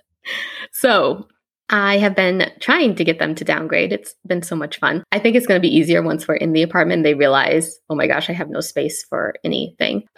So 0.72 1.28
I 1.70 1.98
have 1.98 2.16
been 2.16 2.52
trying 2.60 2.96
to 2.96 3.04
get 3.04 3.20
them 3.20 3.36
to 3.36 3.44
downgrade. 3.44 3.94
It's 3.94 4.14
been 4.28 4.42
so 4.42 4.56
much 4.56 4.80
fun. 4.80 5.04
I 5.12 5.20
think 5.20 5.36
it's 5.36 5.48
going 5.48 5.60
to 5.60 5.68
be 5.68 5.76
easier 5.76 6.02
once 6.02 6.28
we're 6.28 6.36
in 6.36 6.54
the 6.54 6.62
apartment. 6.62 7.04
They 7.04 7.14
realize, 7.14 7.80
oh 7.90 7.96
my 7.96 8.08
gosh, 8.08 8.30
I 8.30 8.34
have 8.34 8.50
no 8.50 8.60
space 8.60 9.04
for 9.04 9.34
anything. 9.44 10.04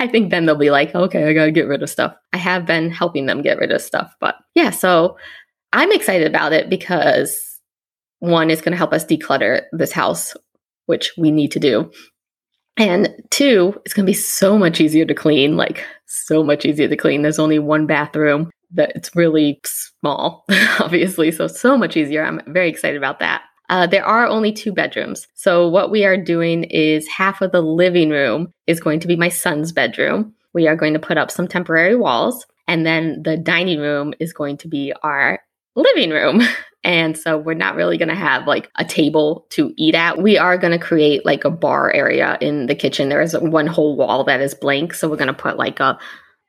I 0.00 0.06
think 0.06 0.30
then 0.30 0.46
they'll 0.46 0.56
be 0.56 0.70
like, 0.70 0.94
okay, 0.94 1.28
I 1.28 1.32
got 1.32 1.46
to 1.46 1.52
get 1.52 1.66
rid 1.66 1.82
of 1.82 1.90
stuff. 1.90 2.14
I 2.32 2.38
have 2.38 2.66
been 2.66 2.90
helping 2.90 3.26
them 3.26 3.42
get 3.42 3.58
rid 3.58 3.72
of 3.72 3.80
stuff. 3.82 4.14
But 4.20 4.36
yeah, 4.54 4.70
so 4.70 5.16
I'm 5.72 5.92
excited 5.92 6.26
about 6.26 6.52
it 6.52 6.68
because 6.70 7.60
one 8.20 8.50
is 8.50 8.60
going 8.60 8.72
to 8.72 8.78
help 8.78 8.92
us 8.92 9.04
declutter 9.04 9.62
this 9.72 9.92
house, 9.92 10.34
which 10.86 11.12
we 11.16 11.30
need 11.30 11.52
to 11.52 11.60
do. 11.60 11.90
And 12.76 13.10
two, 13.30 13.80
it's 13.84 13.92
going 13.92 14.06
to 14.06 14.10
be 14.10 14.14
so 14.14 14.58
much 14.58 14.80
easier 14.80 15.04
to 15.04 15.14
clean, 15.14 15.56
like 15.56 15.84
so 16.06 16.42
much 16.42 16.64
easier 16.64 16.88
to 16.88 16.96
clean. 16.96 17.22
There's 17.22 17.38
only 17.38 17.58
one 17.58 17.86
bathroom 17.86 18.50
that 18.74 18.92
it's 18.94 19.14
really 19.14 19.60
small, 19.64 20.44
obviously. 20.80 21.30
So, 21.30 21.46
so 21.46 21.76
much 21.76 21.96
easier. 21.96 22.24
I'm 22.24 22.40
very 22.48 22.68
excited 22.68 22.96
about 22.96 23.20
that. 23.20 23.42
Uh, 23.68 23.86
there 23.86 24.04
are 24.04 24.26
only 24.26 24.52
two 24.52 24.72
bedrooms. 24.72 25.26
So, 25.34 25.68
what 25.68 25.90
we 25.90 26.04
are 26.04 26.16
doing 26.16 26.64
is 26.64 27.08
half 27.08 27.40
of 27.40 27.52
the 27.52 27.62
living 27.62 28.10
room 28.10 28.52
is 28.66 28.80
going 28.80 29.00
to 29.00 29.08
be 29.08 29.16
my 29.16 29.28
son's 29.28 29.72
bedroom. 29.72 30.34
We 30.52 30.68
are 30.68 30.76
going 30.76 30.92
to 30.92 30.98
put 30.98 31.18
up 31.18 31.30
some 31.30 31.48
temporary 31.48 31.96
walls. 31.96 32.44
And 32.68 32.86
then 32.86 33.22
the 33.22 33.36
dining 33.36 33.80
room 33.80 34.14
is 34.20 34.32
going 34.32 34.56
to 34.58 34.68
be 34.68 34.92
our 35.02 35.40
living 35.74 36.10
room. 36.10 36.42
And 36.84 37.16
so 37.16 37.38
we're 37.38 37.54
not 37.54 37.76
really 37.76 37.96
going 37.96 38.08
to 38.08 38.14
have 38.16 38.48
like 38.48 38.68
a 38.76 38.84
table 38.84 39.46
to 39.50 39.72
eat 39.76 39.94
at. 39.94 40.20
We 40.20 40.36
are 40.36 40.58
going 40.58 40.72
to 40.72 40.84
create 40.84 41.24
like 41.24 41.44
a 41.44 41.50
bar 41.50 41.92
area 41.92 42.36
in 42.40 42.66
the 42.66 42.74
kitchen. 42.74 43.08
There 43.08 43.22
is 43.22 43.38
one 43.38 43.68
whole 43.68 43.96
wall 43.96 44.24
that 44.24 44.40
is 44.40 44.52
blank. 44.52 44.92
So 44.94 45.08
we're 45.08 45.16
going 45.16 45.28
to 45.28 45.32
put 45.32 45.56
like 45.56 45.78
a 45.78 45.96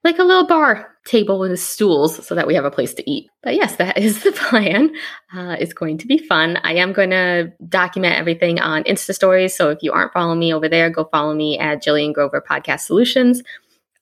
like 0.03 0.19
a 0.19 0.23
little 0.23 0.45
bar 0.45 0.89
table 1.05 1.39
with 1.39 1.59
stools 1.59 2.25
so 2.25 2.35
that 2.35 2.47
we 2.47 2.55
have 2.55 2.65
a 2.65 2.71
place 2.71 2.93
to 2.93 3.09
eat. 3.09 3.29
But 3.41 3.55
yes, 3.55 3.75
that 3.77 3.97
is 4.01 4.23
the 4.23 4.31
plan. 4.31 4.93
Uh, 5.33 5.55
it's 5.59 5.73
going 5.73 5.97
to 5.99 6.07
be 6.07 6.17
fun. 6.17 6.57
I 6.63 6.73
am 6.73 6.93
going 6.93 7.11
to 7.11 7.51
document 7.67 8.17
everything 8.17 8.59
on 8.59 8.83
Insta 8.83 9.13
stories. 9.13 9.55
So 9.55 9.69
if 9.69 9.79
you 9.81 9.91
aren't 9.91 10.13
following 10.13 10.39
me 10.39 10.53
over 10.53 10.67
there, 10.67 10.89
go 10.89 11.05
follow 11.05 11.33
me 11.33 11.57
at 11.57 11.83
Jillian 11.83 12.13
Grover 12.13 12.43
Podcast 12.47 12.81
Solutions. 12.81 13.41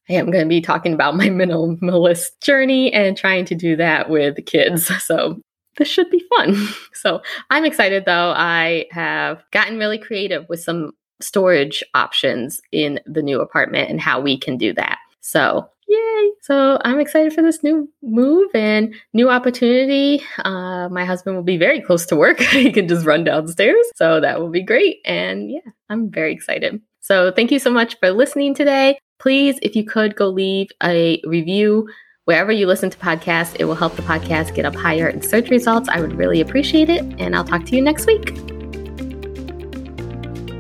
I 0.10 0.14
am 0.14 0.32
going 0.32 0.44
to 0.44 0.50
be 0.50 0.62
talking 0.62 0.94
about 0.94 1.16
my 1.16 1.28
minimalist 1.30 2.40
journey 2.42 2.92
and 2.92 3.16
trying 3.16 3.46
to 3.46 3.56
do 3.56 3.76
that 3.78 4.10
with 4.10 4.46
kids. 4.46 4.92
So 5.02 5.42
this 5.78 5.88
should 5.88 6.10
be 6.10 6.24
fun. 6.38 6.68
So 6.94 7.22
I'm 7.50 7.64
excited 7.64 8.04
though. 8.06 8.34
I 8.36 8.88
have 8.92 9.42
gotten 9.52 9.78
really 9.78 9.98
creative 9.98 10.48
with 10.50 10.62
some 10.62 10.92
storage 11.22 11.82
options 11.94 12.62
in 12.74 13.00
the 13.06 13.22
new 13.22 13.40
apartment 13.40 13.90
and 13.90 14.00
how 14.00 14.20
we 14.20 14.38
can 14.38 14.58
do 14.58 14.74
that. 14.74 14.98
So 15.22 15.70
yay! 15.92 16.32
So 16.42 16.80
I'm 16.84 17.00
excited 17.00 17.34
for 17.34 17.42
this 17.42 17.64
new 17.64 17.90
move 18.02 18.50
and 18.54 18.94
new 19.14 19.30
opportunity. 19.30 20.24
Uh, 20.40 20.90
my 20.90 21.06
husband 21.06 21.36
will 21.36 21.44
be 21.44 21.58
very 21.58 21.82
close 21.82 22.06
to 22.08 22.16
work. 22.16 22.40
he 22.40 22.72
can 22.72 22.88
just 22.88 23.06
run 23.06 23.24
downstairs. 23.24 23.86
So 23.96 24.20
that 24.22 24.40
will 24.40 24.50
be 24.50 24.64
great. 24.64 25.00
And 25.06 25.52
yeah, 25.52 25.60
I'm 25.90 26.10
very 26.10 26.34
excited. 26.34 26.82
So 27.02 27.32
thank 27.32 27.52
you 27.52 27.60
so 27.60 27.72
much 27.72 28.00
for 28.00 28.12
listening 28.12 28.54
today. 28.54 28.98
Please, 29.20 29.60
if 29.62 29.76
you 29.76 29.84
could 29.86 30.16
go 30.16 30.30
leave 30.30 30.70
a 30.82 31.22
review 31.26 31.90
wherever 32.26 32.52
you 32.52 32.68
listen 32.68 32.90
to 32.90 32.98
podcasts, 32.98 33.56
it 33.60 33.66
will 33.66 33.76
help 33.76 33.96
the 33.96 34.02
podcast 34.02 34.56
get 34.56 34.66
up 34.66 34.76
higher 34.76 35.10
in 35.10 35.22
search 35.22 35.50
results. 35.50 35.90
I 35.90 36.00
would 36.00 36.14
really 36.14 36.42
appreciate 36.42 36.90
it. 36.90 37.02
And 37.20 37.36
I'll 37.36 37.44
talk 37.44 37.66
to 37.66 37.76
you 37.76 37.82
next 37.82 38.08
week. 38.08 38.38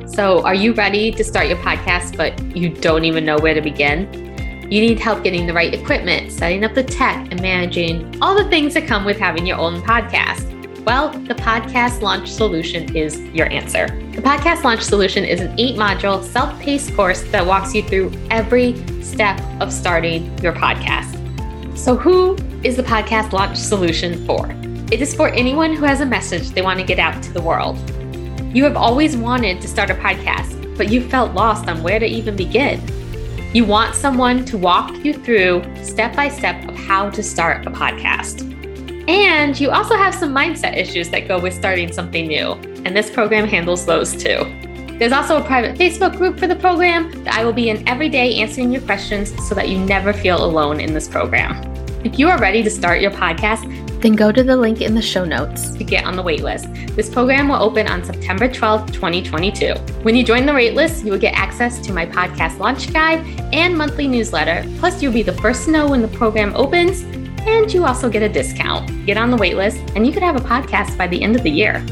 So, 0.07 0.43
are 0.43 0.53
you 0.53 0.73
ready 0.73 1.09
to 1.11 1.23
start 1.23 1.47
your 1.47 1.57
podcast, 1.57 2.17
but 2.17 2.37
you 2.55 2.69
don't 2.69 3.05
even 3.05 3.23
know 3.23 3.37
where 3.37 3.53
to 3.53 3.61
begin? 3.61 4.30
You 4.71 4.79
need 4.79 4.99
help 4.99 5.21
getting 5.21 5.47
the 5.47 5.53
right 5.53 5.73
equipment, 5.73 6.31
setting 6.31 6.63
up 6.63 6.75
the 6.75 6.84
tech, 6.84 7.29
and 7.29 7.41
managing 7.41 8.17
all 8.21 8.34
the 8.34 8.49
things 8.49 8.73
that 8.75 8.88
come 8.88 9.03
with 9.03 9.17
having 9.17 9.45
your 9.45 9.57
own 9.57 9.81
podcast. 9.81 10.47
Well, 10.86 11.10
the 11.10 11.36
Podcast 11.36 12.01
Launch 12.01 12.31
Solution 12.31 12.95
is 12.95 13.19
your 13.31 13.47
answer. 13.51 13.88
The 14.15 14.21
Podcast 14.21 14.63
Launch 14.63 14.81
Solution 14.81 15.25
is 15.25 15.41
an 15.41 15.53
eight 15.60 15.75
module, 15.75 16.23
self 16.23 16.57
paced 16.62 16.95
course 16.95 17.21
that 17.31 17.45
walks 17.45 17.75
you 17.75 17.84
through 17.84 18.13
every 18.29 18.77
step 19.03 19.41
of 19.60 19.73
starting 19.73 20.38
your 20.38 20.53
podcast. 20.53 21.17
So, 21.77 21.97
who 21.97 22.38
is 22.63 22.77
the 22.77 22.84
Podcast 22.84 23.34
Launch 23.34 23.57
Solution 23.57 24.25
for? 24.25 24.49
It 24.89 25.01
is 25.01 25.13
for 25.13 25.27
anyone 25.34 25.75
who 25.75 25.84
has 25.84 25.99
a 25.99 26.05
message 26.05 26.51
they 26.51 26.62
want 26.62 26.79
to 26.79 26.86
get 26.86 26.97
out 26.97 27.21
to 27.23 27.34
the 27.34 27.41
world. 27.41 27.77
You 28.55 28.63
have 28.63 28.77
always 28.77 29.17
wanted 29.17 29.60
to 29.63 29.67
start 29.67 29.89
a 29.89 29.95
podcast, 29.95 30.77
but 30.77 30.89
you 30.89 31.05
felt 31.10 31.34
lost 31.34 31.67
on 31.67 31.84
where 31.84 31.99
to 31.99 32.05
even 32.05 32.38
begin. 32.38 32.81
You 33.53 33.65
want 33.65 33.95
someone 33.95 34.45
to 34.45 34.57
walk 34.57 35.03
you 35.03 35.13
through 35.13 35.61
step 35.83 36.15
by 36.15 36.29
step 36.29 36.69
of 36.69 36.75
how 36.75 37.09
to 37.09 37.21
start 37.21 37.67
a 37.67 37.69
podcast. 37.69 38.47
And 39.09 39.59
you 39.59 39.71
also 39.71 39.97
have 39.97 40.15
some 40.15 40.33
mindset 40.33 40.77
issues 40.77 41.09
that 41.09 41.27
go 41.27 41.37
with 41.37 41.53
starting 41.53 41.91
something 41.91 42.27
new, 42.27 42.53
and 42.85 42.95
this 42.95 43.11
program 43.11 43.45
handles 43.45 43.85
those 43.85 44.13
too. 44.13 44.45
There's 44.99 45.11
also 45.11 45.35
a 45.35 45.43
private 45.43 45.77
Facebook 45.77 46.15
group 46.15 46.39
for 46.39 46.47
the 46.47 46.55
program 46.55 47.11
that 47.25 47.33
I 47.33 47.43
will 47.43 47.51
be 47.51 47.69
in 47.69 47.85
every 47.89 48.07
day 48.07 48.35
answering 48.35 48.71
your 48.71 48.83
questions 48.83 49.33
so 49.49 49.53
that 49.55 49.67
you 49.67 49.77
never 49.79 50.13
feel 50.13 50.45
alone 50.45 50.79
in 50.79 50.93
this 50.93 51.09
program. 51.09 51.61
If 52.05 52.17
you 52.17 52.29
are 52.29 52.39
ready 52.39 52.63
to 52.63 52.69
start 52.69 53.01
your 53.01 53.11
podcast, 53.11 53.90
then 54.01 54.13
go 54.13 54.31
to 54.31 54.43
the 54.43 54.55
link 54.55 54.81
in 54.81 54.95
the 54.95 55.01
show 55.01 55.23
notes 55.23 55.71
to 55.71 55.83
get 55.83 56.05
on 56.05 56.15
the 56.15 56.23
waitlist. 56.23 56.95
This 56.95 57.09
program 57.09 57.49
will 57.49 57.61
open 57.61 57.87
on 57.87 58.03
September 58.03 58.47
12th, 58.47 58.91
2022. 58.93 59.73
When 60.03 60.15
you 60.15 60.23
join 60.23 60.45
the 60.45 60.51
waitlist, 60.51 61.05
you 61.05 61.11
will 61.11 61.19
get 61.19 61.35
access 61.35 61.79
to 61.85 61.93
my 61.93 62.05
podcast 62.05 62.57
launch 62.59 62.91
guide 62.91 63.25
and 63.53 63.77
monthly 63.77 64.07
newsletter. 64.07 64.67
Plus, 64.79 65.01
you'll 65.01 65.13
be 65.13 65.23
the 65.23 65.33
first 65.33 65.65
to 65.65 65.71
know 65.71 65.89
when 65.89 66.01
the 66.01 66.07
program 66.07 66.53
opens, 66.55 67.01
and 67.47 67.73
you 67.73 67.85
also 67.85 68.09
get 68.09 68.23
a 68.23 68.29
discount. 68.29 69.05
Get 69.05 69.17
on 69.17 69.31
the 69.31 69.37
waitlist, 69.37 69.95
and 69.95 70.05
you 70.05 70.13
could 70.13 70.23
have 70.23 70.35
a 70.35 70.47
podcast 70.47 70.97
by 70.97 71.07
the 71.07 71.21
end 71.21 71.35
of 71.35 71.43
the 71.43 71.51
year. 71.51 71.85